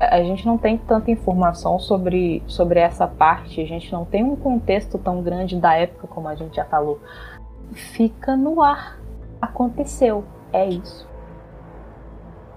[0.00, 4.36] A gente não tem tanta informação sobre, sobre essa parte, a gente não tem um
[4.36, 7.00] contexto tão grande da época, como a gente já falou.
[7.72, 8.98] Fica no ar.
[9.40, 10.24] Aconteceu.
[10.52, 11.08] É isso.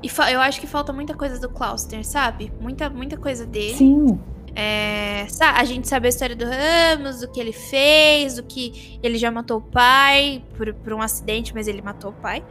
[0.04, 2.52] E eu acho que falta muita coisa do Clauster, sabe?
[2.60, 3.76] Muita, muita coisa dele.
[3.76, 4.20] Sim.
[4.56, 9.18] É, a gente sabe a história do Ramos, do que ele fez, do que ele
[9.18, 12.44] já matou o pai por, por um acidente, mas ele matou o pai.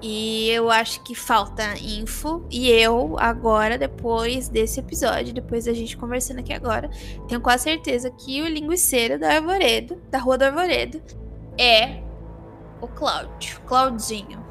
[0.00, 2.44] E eu acho que falta info.
[2.50, 6.88] E eu, agora, depois desse episódio, depois da gente conversando aqui agora,
[7.26, 11.00] tenho quase certeza que o linguiceiro da Arvoredo, da Rua do Arvoredo,
[11.58, 12.00] é
[12.80, 13.60] o Cláudio.
[13.66, 14.46] Claudinho.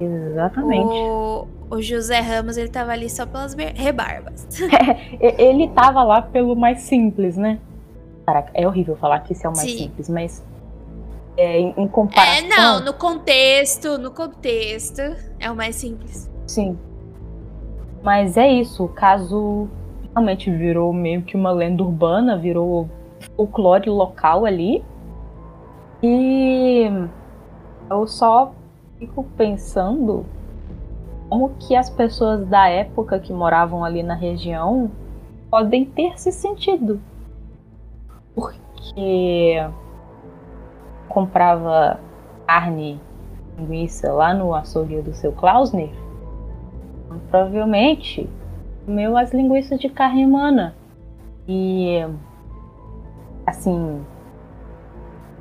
[0.00, 0.86] Exatamente.
[0.86, 4.46] O, o José Ramos, ele tava ali só pelas rebarbas.
[5.20, 7.58] É, ele tava lá pelo mais simples, né?
[8.26, 9.78] Caraca, é horrível falar que isso é o mais Sim.
[9.78, 10.44] simples, mas
[11.36, 12.34] é, em, em comparação.
[12.34, 15.00] É, não, no contexto, no contexto,
[15.38, 16.30] é o mais simples.
[16.46, 16.78] Sim.
[18.02, 19.68] Mas é isso, o caso
[20.14, 22.88] realmente virou meio que uma lenda urbana, virou
[23.36, 24.82] folclore local ali.
[26.02, 26.88] E
[27.90, 28.52] eu só
[28.98, 30.24] fico pensando
[31.28, 34.90] como que as pessoas da época que moravam ali na região
[35.50, 37.00] podem ter se sentido.
[38.34, 39.60] Porque
[41.16, 41.98] comprava
[42.46, 43.00] carne,
[43.58, 45.88] linguiça lá no açougue do seu Klausner,
[47.30, 48.28] provavelmente
[48.84, 50.76] comeu as linguiças de carne humana.
[51.48, 52.04] E
[53.46, 54.04] assim,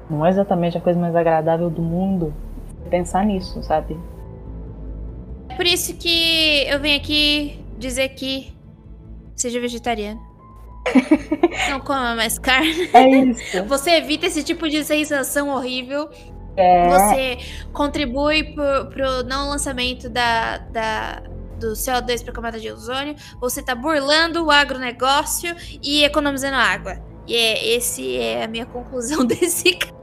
[0.10, 2.34] não é exatamente a coisa mais agradável do mundo
[2.90, 4.00] pensar nisso, sabe?
[5.50, 8.54] É por isso que eu venho aqui dizer que
[9.36, 10.25] seja vegetariano.
[11.70, 12.90] não coma mais carne.
[12.94, 13.64] É isso.
[13.66, 16.10] Você evita esse tipo de sensação horrível.
[16.58, 16.90] É...
[16.90, 17.38] Você
[17.74, 21.24] contribui pro, pro não lançamento da, da,
[21.60, 23.16] do CO2 para camada de ozônio.
[23.40, 26.98] Você tá burlando o agronegócio e economizando água.
[27.28, 29.96] E é, esse é a minha conclusão desse caso.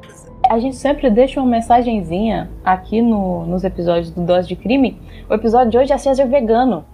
[0.50, 5.00] A gente sempre deixa uma mensagenzinha aqui no, nos episódios do Dose de Crime.
[5.30, 6.84] O episódio de hoje é seja vegano.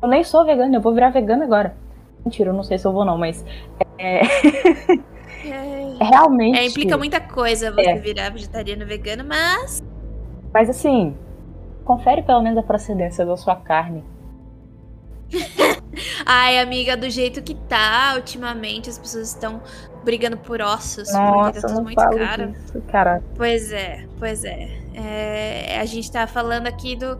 [0.00, 1.76] Eu nem sou vegano, eu vou virar vegano agora.
[2.24, 3.44] Mentira, eu não sei se eu vou não, mas.
[3.98, 4.20] É...
[5.46, 6.56] É, Realmente.
[6.58, 7.98] é, implica muita coisa você É.
[7.98, 9.84] virar vegetariano vegano, mas.
[10.54, 11.14] Mas assim,
[11.84, 14.02] confere pelo menos a procedência da sua carne.
[16.24, 19.60] Ai, amiga, do jeito que tá, ultimamente as pessoas estão
[20.02, 22.48] brigando por ossos, porque Nossa, tá tudo muito caro.
[22.52, 23.22] disso, cara.
[23.36, 24.68] Pois é, pois é.
[24.94, 27.18] É, A gente tá falando aqui do.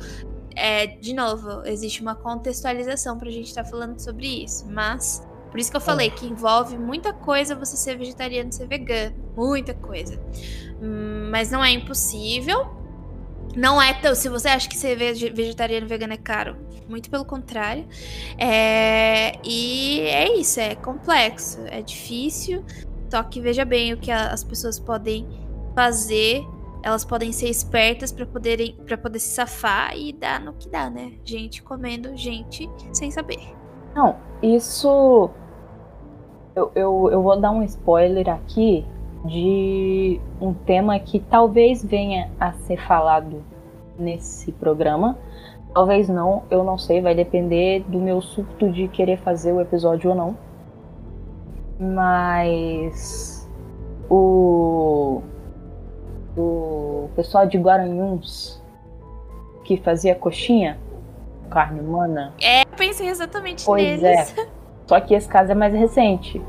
[0.56, 4.66] É, de novo, existe uma contextualização pra gente estar falando sobre isso.
[4.68, 8.66] Mas, por isso que eu falei que envolve muita coisa você ser vegetariano e ser
[8.66, 9.14] vegano.
[9.36, 10.20] Muita coisa.
[11.30, 12.66] Mas não é impossível.
[13.56, 14.14] Não é tão.
[14.14, 16.56] Se você acha que ser vege- vegetariano e vegano é caro,
[16.88, 17.86] muito pelo contrário.
[18.36, 22.64] É, e é isso, é complexo, é difícil.
[23.10, 25.28] Só que veja bem o que as pessoas podem
[25.74, 26.44] fazer.
[26.84, 30.90] Elas podem ser espertas para poderem para poder se safar e dar no que dá,
[30.90, 31.14] né?
[31.24, 33.40] Gente comendo gente sem saber.
[33.94, 35.30] Não, isso.
[36.54, 38.84] Eu, eu, eu vou dar um spoiler aqui
[39.24, 43.42] de um tema que talvez venha a ser falado
[43.98, 45.16] nesse programa.
[45.72, 50.10] Talvez não, eu não sei, vai depender do meu surto de querer fazer o episódio
[50.10, 50.36] ou não.
[51.80, 53.48] Mas
[54.10, 55.22] o
[56.36, 58.60] o pessoal de Guaranhuns
[59.64, 60.78] que fazia coxinha
[61.50, 64.34] carne humana Eu pensei exatamente Pois neles.
[64.86, 66.40] Só que esse caso é mais recente.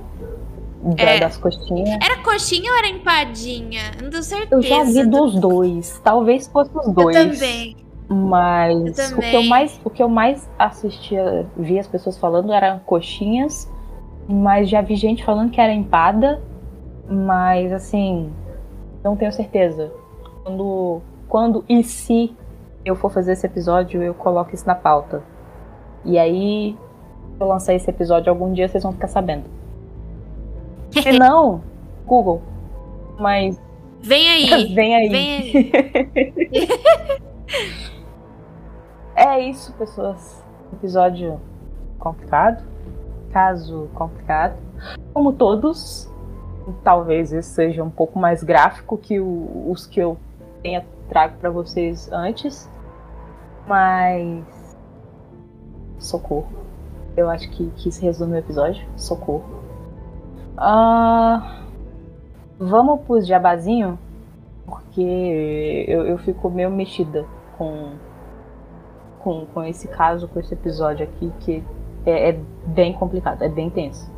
[0.82, 1.20] Da- É.
[1.20, 1.90] Das coxinhas.
[2.04, 3.92] Era coxinha ou era empadinha?
[4.02, 4.56] Não tenho certeza.
[4.56, 6.00] Eu já vi dos dois.
[6.04, 7.16] Talvez fosse os Eu dois.
[7.16, 7.78] também.
[8.08, 9.50] Mas Eu o que eu também.
[9.50, 13.72] mais, o que eu mais assistia, vi as pessoas falando eram coxinhas,
[14.28, 16.40] mas já vi gente falando que era empada,
[17.10, 18.32] mas assim,
[19.06, 19.91] não tenho certeza.
[20.43, 22.36] Quando, quando e se
[22.84, 25.24] eu for fazer esse episódio, eu coloco isso na pauta.
[26.03, 26.78] E aí,
[27.36, 29.45] se eu lançar esse episódio algum dia, vocês vão ficar sabendo.
[30.91, 31.62] Se não,
[32.06, 32.41] Google.
[33.18, 33.62] Mas
[34.01, 34.74] Vem aí.
[34.74, 35.10] vem aí.
[35.10, 35.72] Vem aí.
[39.18, 40.43] É isso, pessoas.
[40.74, 41.39] Episódio
[41.97, 42.66] complicado.
[43.32, 44.58] Caso complicado.
[45.14, 46.14] Como todos.
[46.84, 50.18] Talvez esse seja um pouco mais gráfico que o- os que eu
[50.63, 52.70] tenha trago pra vocês antes.
[53.68, 54.43] Mas.
[55.99, 56.47] Socorro.
[57.16, 58.86] Eu acho que, que isso resume o episódio.
[58.97, 59.43] Socorro.
[60.57, 61.61] Ah,
[62.59, 63.97] vamos pros jabazinho?
[64.66, 67.26] Porque eu, eu fico meio mexida
[67.57, 67.91] com,
[69.20, 71.63] com, com esse caso, com esse episódio aqui, que
[72.05, 74.09] é, é bem complicado, é bem tenso.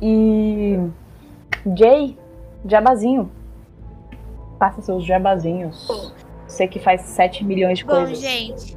[0.00, 0.78] E.
[1.76, 2.16] Jay,
[2.64, 3.30] jabazinho.
[4.58, 5.86] Faça seus jabazinhos.
[6.46, 8.20] Você que faz 7 milhões de Bom, coisas.
[8.20, 8.76] gente.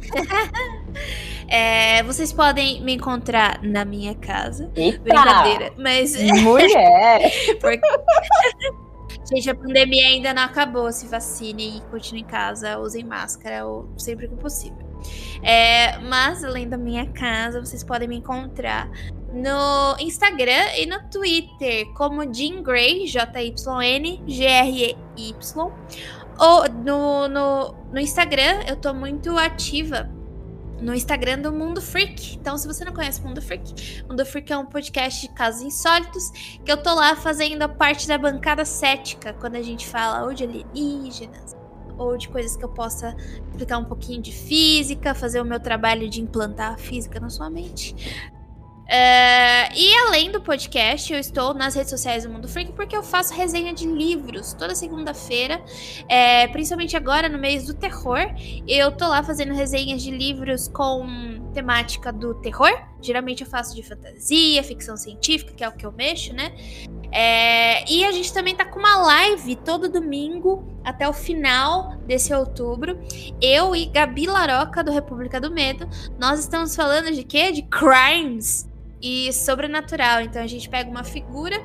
[1.50, 4.70] É, vocês podem me encontrar na minha casa.
[4.76, 5.00] Eita!
[5.00, 5.72] Brincadeira.
[5.76, 7.28] Mas, Mulher!
[7.60, 7.80] porque...
[9.28, 10.92] gente, a pandemia ainda não acabou.
[10.92, 12.78] Se vacinem e continuem em casa.
[12.78, 14.88] Usem máscara ou sempre que possível.
[15.42, 18.88] É, mas, além da minha casa, vocês podem me encontrar
[19.32, 25.72] no Instagram e no Twitter como Jean Grey, J-Y-N, G-R-E-Y.
[26.38, 30.10] Ou no, no, no Instagram, eu tô muito ativa
[30.80, 32.36] no Instagram do Mundo Freak.
[32.36, 35.62] Então, se você não conhece o Mundo Freak, Mundo Freak é um podcast de casos
[35.62, 36.30] insólitos
[36.64, 40.32] que eu tô lá fazendo a parte da bancada cética, quando a gente fala ou
[40.32, 41.54] de alienígenas,
[41.98, 43.14] ou de coisas que eu possa
[43.50, 47.50] explicar um pouquinho de física, fazer o meu trabalho de implantar a física na sua
[47.50, 47.94] mente.
[48.90, 53.04] Uh, e além do podcast, eu estou nas redes sociais do Mundo Freak porque eu
[53.04, 55.62] faço resenha de livros toda segunda-feira,
[56.08, 58.18] é, principalmente agora no mês do terror.
[58.66, 61.06] Eu tô lá fazendo resenhas de livros com
[61.54, 62.72] temática do terror.
[63.00, 66.52] Geralmente eu faço de fantasia, ficção científica, que é o que eu mexo, né?
[67.12, 72.34] É, e a gente também tá com uma live todo domingo até o final desse
[72.34, 72.98] outubro.
[73.40, 75.88] Eu e Gabi Laroca, do República do Medo,
[76.18, 77.52] nós estamos falando de quê?
[77.52, 78.68] De crimes
[79.00, 80.20] e sobrenatural.
[80.22, 81.56] Então a gente pega uma figura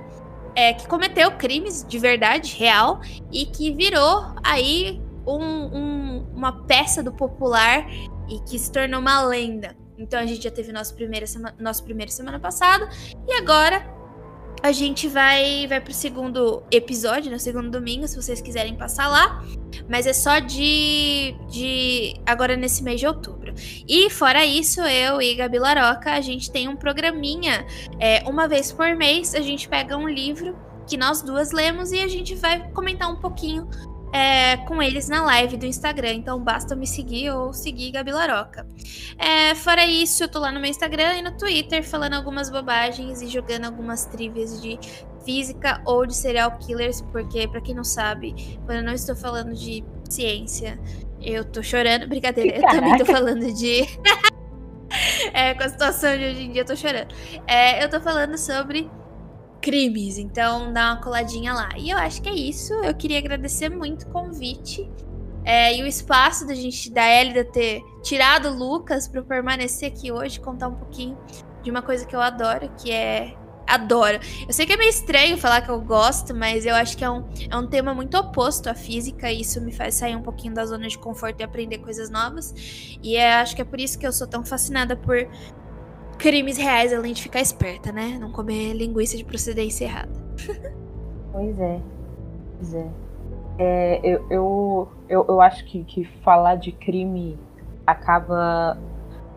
[0.55, 7.03] é, que cometeu crimes de verdade, real, e que virou aí um, um, uma peça
[7.03, 7.85] do popular
[8.29, 9.75] e que se tornou uma lenda.
[9.97, 12.89] Então a gente já teve nosso primeira semana, nosso primeiro semana passada
[13.27, 13.94] e agora
[14.61, 19.43] a gente vai vai pro segundo episódio, no segundo domingo, se vocês quiserem passar lá.
[19.89, 23.53] Mas é só de, de agora nesse mês de outubro.
[23.87, 27.65] E fora isso, eu e Gabi Laroca, a gente tem um programinha.
[27.99, 31.99] É, uma vez por mês, a gente pega um livro que nós duas lemos e
[31.99, 33.67] a gente vai comentar um pouquinho
[34.15, 36.13] é, com eles na live do Instagram.
[36.13, 38.65] Então basta me seguir ou seguir Gabi Laroca.
[39.17, 43.21] É, fora isso, eu tô lá no meu Instagram e no Twitter falando algumas bobagens
[43.21, 44.79] e jogando algumas trivias de
[45.25, 49.53] física ou de serial killers, porque, para quem não sabe, quando eu não estou falando
[49.53, 50.79] de ciência,
[51.21, 52.07] eu tô chorando.
[52.07, 53.81] Brincadeira, eu também tô falando de.
[55.33, 57.13] é, com a situação de hoje em dia, eu tô chorando.
[57.45, 58.89] É, eu tô falando sobre
[59.65, 61.69] crimes, então dá uma coladinha lá.
[61.75, 62.71] E eu acho que é isso.
[62.75, 64.87] Eu queria agradecer muito o convite.
[65.43, 70.11] É, e o espaço da gente, da Elida ter tirado o Lucas para permanecer aqui
[70.11, 71.17] hoje, contar um pouquinho
[71.63, 73.35] de uma coisa que eu adoro, que é
[73.65, 74.19] adoro.
[74.47, 77.09] Eu sei que é meio estranho falar que eu gosto, mas eu acho que é
[77.09, 80.53] um, é um tema muito oposto à física e isso me faz sair um pouquinho
[80.53, 82.53] da zona de conforto e aprender coisas novas.
[83.01, 85.27] E é, acho que é por isso que eu sou tão fascinada por
[86.17, 88.17] crimes reais, além de ficar esperta, né?
[88.19, 90.11] Não comer linguiça de procedência errada.
[91.31, 91.79] pois é.
[92.57, 92.87] Pois é.
[93.57, 97.37] é eu, eu, eu, eu acho que, que falar de crime
[97.85, 98.77] acaba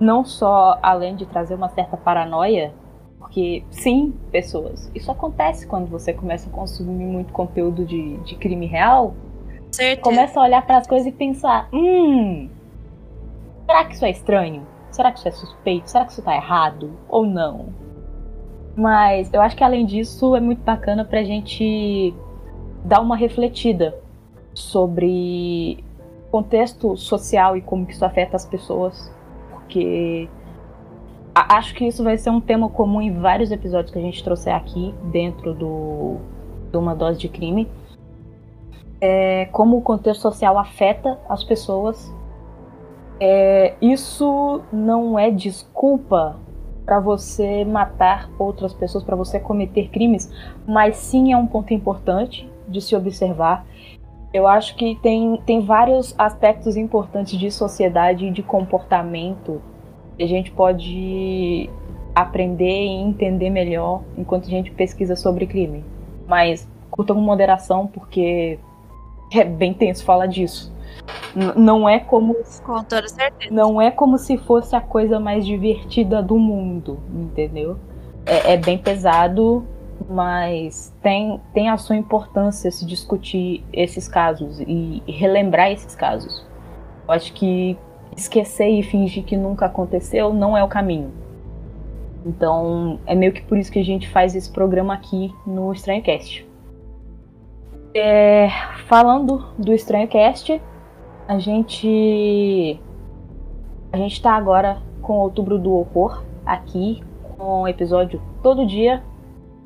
[0.01, 2.72] não só além de trazer uma certa paranoia,
[3.18, 8.66] porque sim, pessoas, isso acontece quando você começa a consumir muito conteúdo de, de crime
[8.66, 9.14] real.
[9.72, 10.01] Certo.
[10.01, 12.49] Começa a olhar para as coisas e pensar: hum,
[13.66, 14.66] será que isso é estranho?
[14.99, 15.88] Será que isso é suspeito?
[15.88, 16.90] Será que isso tá errado?
[17.09, 17.66] Ou não?
[18.74, 22.12] Mas eu acho que além disso é muito bacana pra gente
[22.84, 23.96] dar uma refletida
[24.53, 25.84] sobre
[26.32, 29.14] contexto social e como que isso afeta as pessoas.
[29.53, 30.28] Porque
[31.32, 34.53] acho que isso vai ser um tema comum em vários episódios que a gente trouxer
[34.53, 36.16] aqui dentro do,
[36.72, 37.68] de uma dose de crime.
[39.01, 42.12] É, como o contexto social afeta as pessoas
[43.21, 46.37] é, isso não é desculpa
[46.85, 50.33] para você matar outras pessoas, para você cometer crimes,
[50.66, 53.66] mas sim é um ponto importante de se observar.
[54.33, 59.61] Eu acho que tem, tem vários aspectos importantes de sociedade e de comportamento
[60.16, 61.69] que a gente pode
[62.14, 65.85] aprender e entender melhor enquanto a gente pesquisa sobre crime.
[66.27, 68.59] Mas curta com moderação, porque
[69.33, 70.73] é bem tenso falar disso
[71.57, 73.55] não é como com toda certeza.
[73.55, 77.76] não é como se fosse a coisa mais divertida do mundo, entendeu?
[78.26, 79.64] É, é bem pesado,
[80.08, 86.46] mas tem tem a sua importância se discutir esses casos e, relembrar esses casos.
[87.07, 87.79] Eu acho que
[88.17, 91.13] esquecer e fingir que nunca aconteceu não é o caminho.
[92.26, 96.03] Então, é meio que por isso que a gente faz esse programa aqui no Estranho
[96.03, 96.46] Cast.
[97.95, 98.49] É,
[98.87, 100.61] falando do Estranho Cast,
[101.29, 102.80] a gente.
[103.92, 107.03] A gente tá agora com Outubro do Horror aqui,
[107.37, 109.03] com episódio todo dia.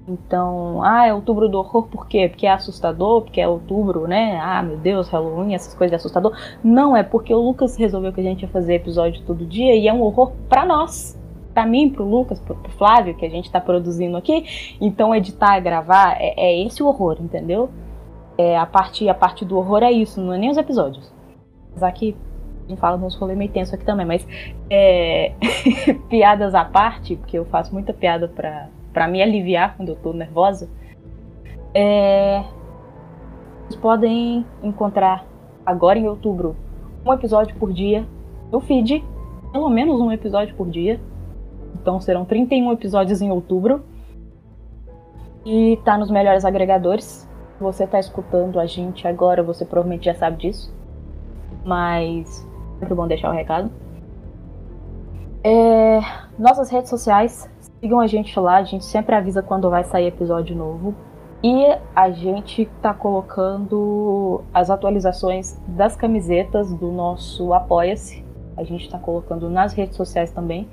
[0.06, 2.28] Então, ah, é outubro do horror por quê?
[2.28, 4.36] Porque é assustador, porque é outubro, né?
[4.42, 6.36] Ah, meu Deus, Halloween, essas coisas é assustador.
[6.62, 9.86] Não, é porque o Lucas resolveu que a gente ia fazer episódio todo dia e
[9.86, 11.16] é um horror para nós.
[11.54, 14.76] Pra mim, pro Lucas, pro, pro Flávio, que a gente tá produzindo aqui.
[14.80, 17.70] Então, editar, gravar, é, é esse o horror, entendeu?
[18.36, 21.12] É, a, parte, a parte do horror é isso, não é nem os episódios.
[21.72, 22.16] Apesar que
[22.66, 24.26] a gente fala nos rolês meio tenso aqui também, mas
[24.70, 25.32] é,
[26.08, 30.12] piadas à parte, porque eu faço muita piada pra, pra me aliviar quando eu tô
[30.12, 30.68] nervosa.
[31.74, 32.44] É,
[33.66, 35.26] vocês podem encontrar
[35.64, 36.54] agora em outubro
[37.04, 38.06] um episódio por dia
[38.50, 39.04] no feed,
[39.50, 41.00] pelo menos um episódio por dia.
[41.74, 43.84] Então serão 31 episódios em outubro.
[45.44, 47.28] E tá nos melhores agregadores.
[47.58, 50.81] Você tá escutando a gente agora, você provavelmente já sabe disso
[51.64, 52.46] mas
[52.78, 53.70] sempre bom deixar o recado.
[55.44, 56.00] É,
[56.38, 57.50] nossas redes sociais
[57.82, 60.94] Sigam a gente lá, a gente sempre avisa quando vai sair episódio novo.
[61.42, 61.66] E
[61.96, 68.24] a gente tá colocando as atualizações das camisetas do nosso Apoia-se.
[68.56, 70.68] A gente tá colocando nas redes sociais também.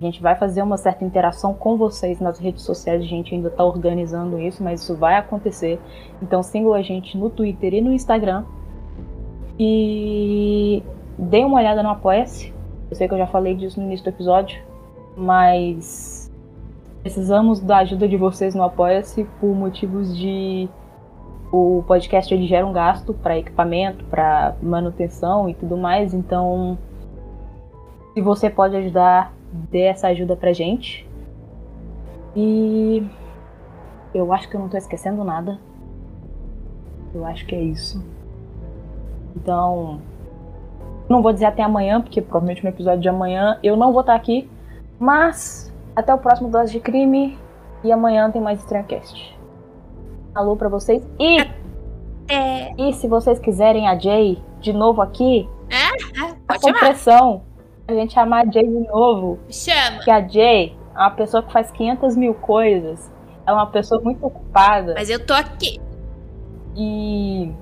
[0.00, 3.02] A gente vai fazer uma certa interação com vocês nas redes sociais.
[3.02, 5.80] A gente ainda tá organizando isso, mas isso vai acontecer.
[6.20, 8.44] Então sigam a gente no Twitter e no Instagram.
[9.58, 10.82] E
[11.18, 12.54] deem uma olhada no Apoia-se.
[12.90, 14.62] Eu sei que eu já falei disso no início do episódio,
[15.16, 16.18] mas
[17.02, 20.68] Precisamos da ajuda de vocês no Apoia-se por motivos de
[21.50, 26.76] o podcast ele gera um gasto para equipamento, para manutenção e tudo mais, então
[28.12, 29.32] se você pode ajudar,
[29.70, 31.08] dê essa ajuda pra gente.
[32.36, 33.02] E
[34.12, 35.58] eu acho que eu não tô esquecendo nada.
[37.14, 38.04] Eu acho que é isso.
[39.40, 40.00] Então,
[41.08, 44.14] não vou dizer até amanhã, porque provavelmente no episódio de amanhã eu não vou estar
[44.14, 44.50] aqui,
[44.98, 47.38] mas até o próximo Dose de Crime.
[47.84, 49.38] E amanhã tem mais Estranhocast.
[50.34, 51.06] Alô pra vocês.
[51.18, 51.38] E.
[52.28, 52.74] É...
[52.76, 55.48] E se vocês quiserem a Jay de novo aqui.
[55.70, 56.24] É?
[56.24, 57.42] é pode com pressão.
[57.86, 59.38] A gente chamar a Jay de novo.
[59.48, 60.00] Chama.
[60.02, 63.10] Que a Jay é uma pessoa que faz 500 mil coisas.
[63.46, 64.94] É uma pessoa muito ocupada.
[64.94, 65.80] Mas eu tô aqui.
[66.76, 67.52] E.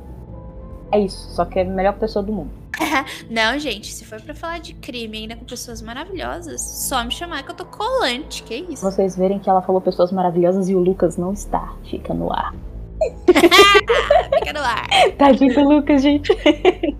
[0.92, 1.30] É isso.
[1.30, 2.50] Só que é a melhor pessoa do mundo.
[3.30, 7.42] Não, gente, se for para falar de crime ainda com pessoas maravilhosas, só me chamar
[7.42, 8.82] que eu tô colante, que isso?
[8.82, 12.54] Vocês verem que ela falou pessoas maravilhosas e o Lucas não está, fica no ar.
[13.26, 14.86] fica no ar.
[15.18, 16.34] Tadinho do Lucas, gente.
[16.34, 16.96] Te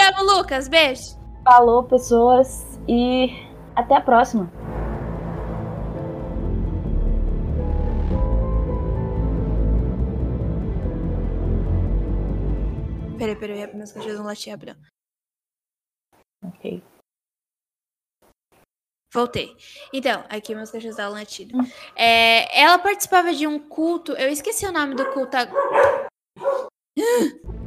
[0.00, 1.18] amo, Lucas, beijo.
[1.44, 3.30] Falou, pessoas, e
[3.74, 4.50] até a próxima.
[13.20, 14.74] Peraí, peraí, meus cachorros não latiram.
[16.42, 16.82] Ok.
[19.12, 19.54] Voltei.
[19.92, 21.58] Então, aqui meus cachorros estavam latindo.
[21.58, 21.70] Hum.
[21.94, 24.12] É, ela participava de um culto.
[24.12, 26.08] Eu esqueci o nome do culto agora.